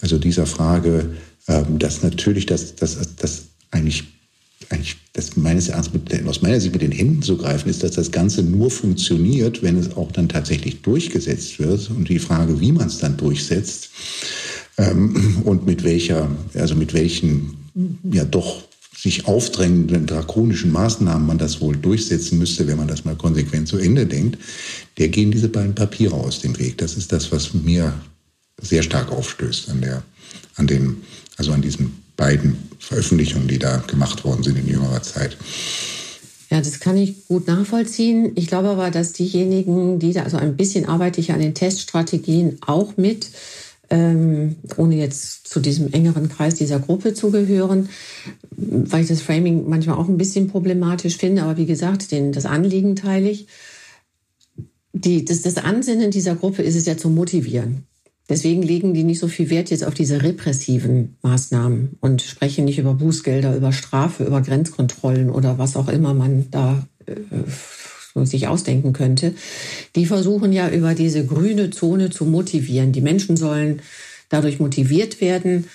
Also 0.00 0.18
dieser 0.18 0.46
Frage, 0.46 1.10
ähm, 1.48 1.78
dass 1.78 2.02
natürlich 2.02 2.46
das, 2.46 2.74
das, 2.76 2.98
das 3.16 3.42
eigentlich 3.70 4.04
eigentlich 4.68 4.96
das 5.14 5.36
meines 5.36 5.68
Erachtens 5.68 6.26
aus 6.26 6.42
meiner 6.42 6.60
Sicht 6.60 6.72
mit 6.72 6.82
den 6.82 6.92
Händen 6.92 7.22
zu 7.22 7.36
greifen 7.36 7.68
ist, 7.68 7.82
dass 7.82 7.92
das 7.92 8.10
Ganze 8.10 8.42
nur 8.42 8.70
funktioniert, 8.70 9.62
wenn 9.62 9.76
es 9.76 9.96
auch 9.96 10.12
dann 10.12 10.28
tatsächlich 10.28 10.82
durchgesetzt 10.82 11.58
wird. 11.58 11.90
Und 11.90 12.08
die 12.08 12.18
Frage, 12.18 12.60
wie 12.60 12.72
man 12.72 12.86
es 12.86 12.98
dann 12.98 13.16
durchsetzt 13.16 13.90
ähm, 14.76 15.42
und 15.44 15.66
mit 15.66 15.82
welcher, 15.82 16.30
also 16.54 16.74
mit 16.74 16.94
welchen 16.94 17.56
ja 18.12 18.24
doch 18.24 18.62
sich 19.00 19.26
aufdrängenden 19.26 20.06
drakonischen 20.06 20.72
Maßnahmen 20.72 21.26
man 21.26 21.38
das 21.38 21.62
wohl 21.62 21.74
durchsetzen 21.74 22.38
müsste, 22.38 22.66
wenn 22.66 22.76
man 22.76 22.88
das 22.88 23.06
mal 23.06 23.16
konsequent 23.16 23.66
zu 23.66 23.78
Ende 23.78 24.04
denkt, 24.04 24.36
der 24.98 25.08
gehen 25.08 25.30
diese 25.30 25.48
beiden 25.48 25.74
Papiere 25.74 26.14
aus 26.14 26.40
dem 26.40 26.58
Weg. 26.58 26.76
Das 26.78 26.96
ist 26.96 27.10
das, 27.10 27.32
was 27.32 27.54
mir 27.54 27.94
sehr 28.60 28.82
stark 28.82 29.10
aufstößt 29.10 29.70
an 29.70 29.80
der, 29.80 30.02
an 30.56 30.66
dem, 30.66 30.98
also 31.38 31.52
an 31.52 31.62
diesem 31.62 31.92
beiden 32.16 32.56
Veröffentlichungen, 32.78 33.48
die 33.48 33.58
da 33.58 33.78
gemacht 33.78 34.22
worden 34.24 34.42
sind 34.42 34.58
in 34.58 34.68
jüngerer 34.68 35.02
Zeit. 35.02 35.38
Ja, 36.50 36.58
das 36.58 36.80
kann 36.80 36.98
ich 36.98 37.26
gut 37.26 37.46
nachvollziehen. 37.46 38.32
Ich 38.34 38.48
glaube 38.48 38.68
aber, 38.68 38.90
dass 38.90 39.14
diejenigen, 39.14 39.98
die 39.98 40.12
da, 40.12 40.24
also 40.24 40.36
ein 40.36 40.58
bisschen 40.58 40.84
arbeite 40.84 41.20
ich 41.20 41.32
an 41.32 41.40
den 41.40 41.54
Teststrategien 41.54 42.58
auch 42.66 42.98
mit, 42.98 43.30
ähm, 43.90 44.56
ohne 44.76 44.96
jetzt 44.96 45.48
zu 45.48 45.60
diesem 45.60 45.92
engeren 45.92 46.28
Kreis 46.28 46.54
dieser 46.54 46.78
Gruppe 46.78 47.12
zu 47.12 47.30
gehören, 47.30 47.88
weil 48.56 49.02
ich 49.02 49.08
das 49.08 49.20
Framing 49.20 49.68
manchmal 49.68 49.96
auch 49.96 50.08
ein 50.08 50.18
bisschen 50.18 50.48
problematisch 50.48 51.16
finde. 51.16 51.42
Aber 51.42 51.56
wie 51.56 51.66
gesagt, 51.66 52.12
den, 52.12 52.32
das 52.32 52.46
Anliegen 52.46 52.96
teile 52.96 53.28
ich. 53.28 53.48
Die, 54.92 55.24
das, 55.24 55.42
das 55.42 55.56
Ansinnen 55.56 56.10
dieser 56.10 56.36
Gruppe 56.36 56.62
ist 56.62 56.76
es 56.76 56.86
ja 56.86 56.96
zu 56.96 57.10
motivieren. 57.10 57.84
Deswegen 58.28 58.62
legen 58.62 58.94
die 58.94 59.02
nicht 59.02 59.18
so 59.18 59.26
viel 59.26 59.50
Wert 59.50 59.70
jetzt 59.70 59.82
auf 59.82 59.94
diese 59.94 60.22
repressiven 60.22 61.16
Maßnahmen 61.22 61.96
und 62.00 62.22
sprechen 62.22 62.64
nicht 62.64 62.78
über 62.78 62.94
Bußgelder, 62.94 63.56
über 63.56 63.72
Strafe, 63.72 64.22
über 64.22 64.40
Grenzkontrollen 64.40 65.30
oder 65.30 65.58
was 65.58 65.74
auch 65.74 65.88
immer 65.88 66.14
man 66.14 66.48
da 66.52 66.86
äh, 67.06 67.14
sich 68.24 68.48
ausdenken 68.48 68.92
könnte. 68.92 69.34
Die 69.96 70.06
versuchen 70.06 70.52
ja 70.52 70.68
über 70.68 70.94
diese 70.94 71.24
grüne 71.24 71.70
Zone 71.70 72.10
zu 72.10 72.24
motivieren. 72.24 72.92
Die 72.92 73.00
Menschen 73.00 73.36
sollen 73.36 73.80
dadurch 74.28 74.60
motiviert 74.60 75.20
werden, 75.20 75.66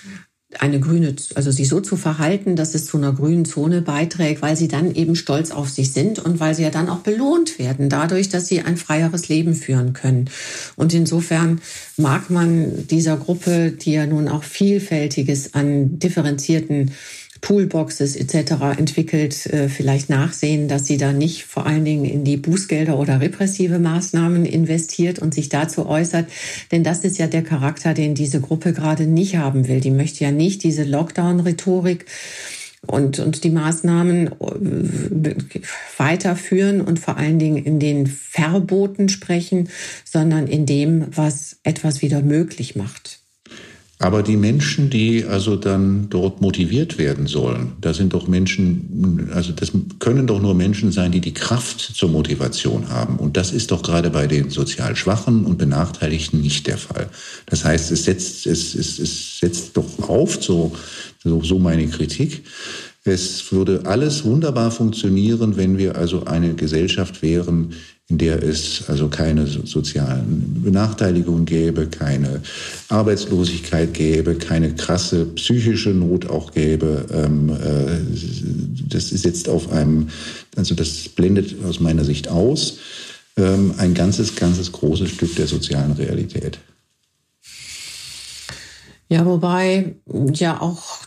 eine 0.60 0.78
grüne, 0.78 1.14
also 1.34 1.50
sich 1.50 1.68
so 1.68 1.80
zu 1.80 1.96
verhalten, 1.96 2.56
dass 2.56 2.74
es 2.74 2.86
zu 2.86 2.96
einer 2.96 3.12
grünen 3.12 3.44
Zone 3.44 3.82
beiträgt, 3.82 4.42
weil 4.42 4.56
sie 4.56 4.68
dann 4.68 4.94
eben 4.94 5.16
stolz 5.16 5.50
auf 5.50 5.68
sich 5.68 5.92
sind 5.92 6.18
und 6.18 6.38
weil 6.38 6.54
sie 6.54 6.62
ja 6.62 6.70
dann 6.70 6.88
auch 6.88 7.00
belohnt 7.00 7.58
werden 7.58 7.88
dadurch, 7.88 8.28
dass 8.28 8.46
sie 8.46 8.60
ein 8.60 8.76
freieres 8.76 9.28
Leben 9.28 9.54
führen 9.54 9.92
können. 9.92 10.30
Und 10.76 10.94
insofern 10.94 11.60
mag 11.96 12.30
man 12.30 12.86
dieser 12.86 13.16
Gruppe, 13.16 13.72
die 13.72 13.92
ja 13.92 14.06
nun 14.06 14.28
auch 14.28 14.44
vielfältiges 14.44 15.54
an 15.54 15.98
differenzierten 15.98 16.92
Toolboxes 17.46 18.16
etc. 18.16 18.76
entwickelt, 18.76 19.46
äh, 19.46 19.68
vielleicht 19.68 20.10
nachsehen, 20.10 20.66
dass 20.66 20.86
sie 20.86 20.96
da 20.96 21.12
nicht 21.12 21.44
vor 21.44 21.64
allen 21.64 21.84
Dingen 21.84 22.04
in 22.04 22.24
die 22.24 22.36
Bußgelder 22.36 22.98
oder 22.98 23.20
repressive 23.20 23.78
Maßnahmen 23.78 24.44
investiert 24.44 25.20
und 25.20 25.32
sich 25.32 25.48
dazu 25.48 25.86
äußert. 25.86 26.26
Denn 26.72 26.82
das 26.82 27.04
ist 27.04 27.18
ja 27.18 27.28
der 27.28 27.44
Charakter, 27.44 27.94
den 27.94 28.16
diese 28.16 28.40
Gruppe 28.40 28.72
gerade 28.72 29.06
nicht 29.06 29.36
haben 29.36 29.68
will. 29.68 29.78
Die 29.78 29.92
möchte 29.92 30.24
ja 30.24 30.32
nicht 30.32 30.64
diese 30.64 30.82
Lockdown-Rhetorik 30.82 32.06
und, 32.84 33.20
und 33.20 33.44
die 33.44 33.50
Maßnahmen 33.50 34.26
äh, 34.26 35.34
weiterführen 35.98 36.80
und 36.80 36.98
vor 36.98 37.16
allen 37.16 37.38
Dingen 37.38 37.62
in 37.62 37.78
den 37.78 38.08
Verboten 38.08 39.08
sprechen, 39.08 39.68
sondern 40.04 40.48
in 40.48 40.66
dem, 40.66 41.06
was 41.14 41.58
etwas 41.62 42.02
wieder 42.02 42.22
möglich 42.22 42.74
macht. 42.74 43.15
Aber 43.98 44.22
die 44.22 44.36
Menschen, 44.36 44.90
die 44.90 45.24
also 45.24 45.56
dann 45.56 46.10
dort 46.10 46.42
motiviert 46.42 46.98
werden 46.98 47.26
sollen, 47.26 47.72
das 47.80 47.96
sind 47.96 48.12
doch 48.12 48.28
Menschen, 48.28 49.30
also 49.32 49.52
das 49.52 49.72
können 50.00 50.26
doch 50.26 50.40
nur 50.40 50.54
Menschen 50.54 50.92
sein, 50.92 51.12
die 51.12 51.22
die 51.22 51.32
Kraft 51.32 51.80
zur 51.80 52.10
Motivation 52.10 52.90
haben. 52.90 53.16
Und 53.16 53.38
das 53.38 53.52
ist 53.52 53.70
doch 53.70 53.82
gerade 53.82 54.10
bei 54.10 54.26
den 54.26 54.50
sozial 54.50 54.96
Schwachen 54.96 55.46
und 55.46 55.56
Benachteiligten 55.56 56.42
nicht 56.42 56.66
der 56.66 56.76
Fall. 56.76 57.08
Das 57.46 57.64
heißt, 57.64 57.90
es 57.90 58.04
setzt, 58.04 58.46
es, 58.46 58.74
es, 58.74 58.98
es 58.98 59.38
setzt 59.38 59.78
doch 59.78 60.10
auf, 60.10 60.42
so, 60.42 60.76
so, 61.24 61.42
so 61.42 61.58
meine 61.58 61.86
Kritik. 61.88 62.42
Es 63.04 63.50
würde 63.50 63.82
alles 63.86 64.24
wunderbar 64.24 64.70
funktionieren, 64.72 65.56
wenn 65.56 65.78
wir 65.78 65.96
also 65.96 66.24
eine 66.24 66.54
Gesellschaft 66.54 67.22
wären, 67.22 67.72
in 68.08 68.18
der 68.18 68.40
es 68.42 68.84
also 68.88 69.08
keine 69.08 69.46
sozialen 69.46 70.62
Benachteiligungen 70.62 71.44
gäbe, 71.44 71.86
keine 71.86 72.40
Arbeitslosigkeit 72.88 73.94
gäbe, 73.94 74.36
keine 74.36 74.74
krasse 74.74 75.24
psychische 75.34 75.90
Not 75.90 76.30
auch 76.30 76.52
gäbe. 76.52 77.06
Ähm, 77.12 77.50
äh, 77.50 78.88
das 78.88 79.10
ist 79.10 79.24
jetzt 79.24 79.48
auf 79.48 79.72
einem, 79.72 80.08
also 80.54 80.76
das 80.76 81.08
blendet 81.08 81.56
aus 81.64 81.80
meiner 81.80 82.04
Sicht 82.04 82.28
aus, 82.28 82.78
ähm, 83.36 83.74
ein 83.76 83.92
ganzes, 83.94 84.36
ganzes 84.36 84.70
großes 84.70 85.10
Stück 85.10 85.34
der 85.34 85.48
sozialen 85.48 85.92
Realität. 85.92 86.58
Ja, 89.08 89.26
wobei 89.26 89.96
ja 90.34 90.60
auch 90.60 91.05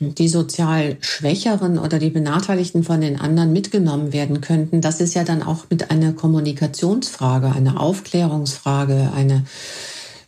die 0.00 0.28
sozial 0.28 0.96
Schwächeren 1.00 1.78
oder 1.78 1.98
die 1.98 2.10
Benachteiligten 2.10 2.84
von 2.84 3.00
den 3.00 3.20
anderen 3.20 3.52
mitgenommen 3.52 4.12
werden 4.12 4.40
könnten. 4.40 4.80
Das 4.80 5.00
ist 5.00 5.14
ja 5.14 5.24
dann 5.24 5.42
auch 5.42 5.66
mit 5.68 5.90
einer 5.90 6.12
Kommunikationsfrage, 6.12 7.50
eine 7.50 7.80
Aufklärungsfrage, 7.80 9.10
eine 9.14 9.44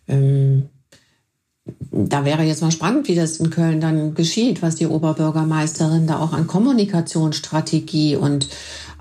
ähm, 0.09 0.69
da 1.93 2.25
wäre 2.25 2.43
jetzt 2.43 2.63
mal 2.63 2.73
spannend, 2.73 3.09
wie 3.09 3.15
das 3.15 3.37
in 3.37 3.51
Köln 3.51 3.81
dann 3.81 4.15
geschieht, 4.15 4.63
was 4.63 4.77
die 4.77 4.87
Oberbürgermeisterin 4.87 6.07
da 6.07 6.19
auch 6.19 6.33
an 6.33 6.47
Kommunikationsstrategie 6.47 8.17
und 8.17 8.49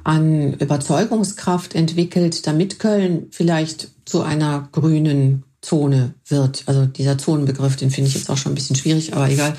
an 0.04 0.54
Überzeugungskraft 0.54 1.76
entwickelt, 1.76 2.46
damit 2.48 2.80
Köln 2.80 3.28
vielleicht 3.32 3.90
zu 4.06 4.22
einer 4.22 4.70
grünen 4.72 5.44
Zone 5.62 6.14
wird. 6.28 6.64
Also 6.68 6.86
dieser 6.86 7.18
Zonenbegriff, 7.18 7.76
den 7.76 7.92
finde 7.92 8.10
ich 8.10 8.16
jetzt 8.16 8.30
auch 8.30 8.38
schon 8.38 8.54
ein 8.54 8.56
bisschen 8.56 8.76
schwierig, 8.76 9.14
aber 9.14 9.30
egal. 9.30 9.56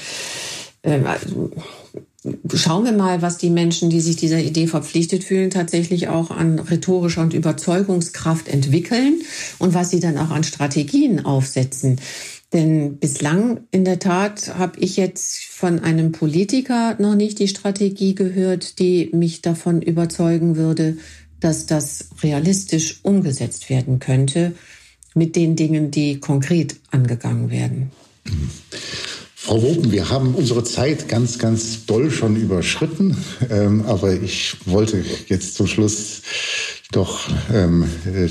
Ähm, 0.83 1.07
also, 1.07 1.51
schauen 2.55 2.85
wir 2.85 2.93
mal, 2.93 3.23
was 3.23 3.39
die 3.39 3.51
Menschen, 3.51 3.91
die 3.91 4.01
sich 4.01 4.17
dieser 4.17 4.41
Idee 4.41 4.67
verpflichtet 4.67 5.25
fühlen, 5.25 5.51
tatsächlich 5.51 6.09
auch 6.09 6.31
an 6.31 6.59
rhetorischer 6.59 7.23
und 7.23 7.35
Überzeugungskraft 7.35 8.49
entwickeln 8.49 9.23
und 9.59 9.75
was 9.75 9.91
sie 9.91 10.01
dann 10.01 10.19
auch 10.19 10.31
an 10.31 10.45
Strategien 10.45 11.25
aufsetzen. 11.25 12.01
Denn 12.53 12.99
bislang 12.99 13.61
in 13.71 13.85
der 13.85 14.01
Tat 14.01 14.57
habe 14.59 14.81
ich 14.81 14.97
jetzt 14.97 15.45
von 15.45 15.79
einem 15.79 16.11
Politiker 16.13 16.97
noch 16.99 17.15
nicht 17.15 17.39
die 17.39 17.49
Strategie 17.49 18.15
gehört, 18.15 18.81
die 18.81 19.11
mich 19.13 19.41
davon 19.41 19.83
überzeugen 19.83 20.57
würde, 20.57 20.97
dass 21.39 21.67
das 21.67 22.09
realistisch 22.23 23.01
umgesetzt 23.05 23.71
werden 23.71 23.99
könnte 24.01 24.53
mit 25.15 25.37
den 25.37 25.57
Dingen, 25.57 25.91
die 25.91 26.19
konkret 26.19 26.77
angegangen 26.91 27.51
werden. 27.51 27.91
Frau 29.51 29.63
Wopen, 29.63 29.91
wir 29.91 30.11
haben 30.11 30.37
unsere 30.37 30.63
Zeit 30.63 31.09
ganz, 31.09 31.41
ganz 31.41 31.85
doll 31.85 32.13
schon 32.13 32.37
überschritten, 32.37 33.17
ähm, 33.51 33.85
aber 33.85 34.13
ich 34.13 34.55
wollte 34.65 35.05
jetzt 35.27 35.57
zum 35.57 35.67
Schluss 35.67 36.23
doch 36.93 37.29
ähm, 37.53 37.85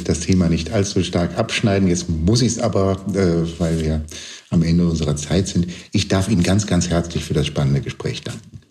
das 0.05 0.21
Thema 0.21 0.47
nicht 0.47 0.71
allzu 0.71 1.03
stark 1.03 1.37
abschneiden. 1.37 1.89
Jetzt 1.89 2.07
muss 2.07 2.41
ich 2.41 2.53
es 2.53 2.59
aber, 2.59 3.05
äh, 3.13 3.59
weil 3.59 3.81
wir 3.81 4.05
am 4.49 4.63
Ende 4.63 4.87
unserer 4.87 5.17
Zeit 5.17 5.49
sind. 5.49 5.67
Ich 5.91 6.07
darf 6.07 6.29
Ihnen 6.29 6.41
ganz, 6.41 6.67
ganz 6.67 6.87
herzlich 6.87 7.25
für 7.25 7.33
das 7.33 7.47
spannende 7.47 7.81
Gespräch 7.81 8.23
danken. 8.23 8.61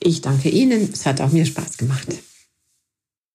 Ich 0.00 0.22
danke 0.22 0.48
Ihnen. 0.48 0.88
Es 0.90 1.04
hat 1.04 1.20
auch 1.20 1.30
mir 1.30 1.44
Spaß 1.44 1.76
gemacht. 1.76 2.06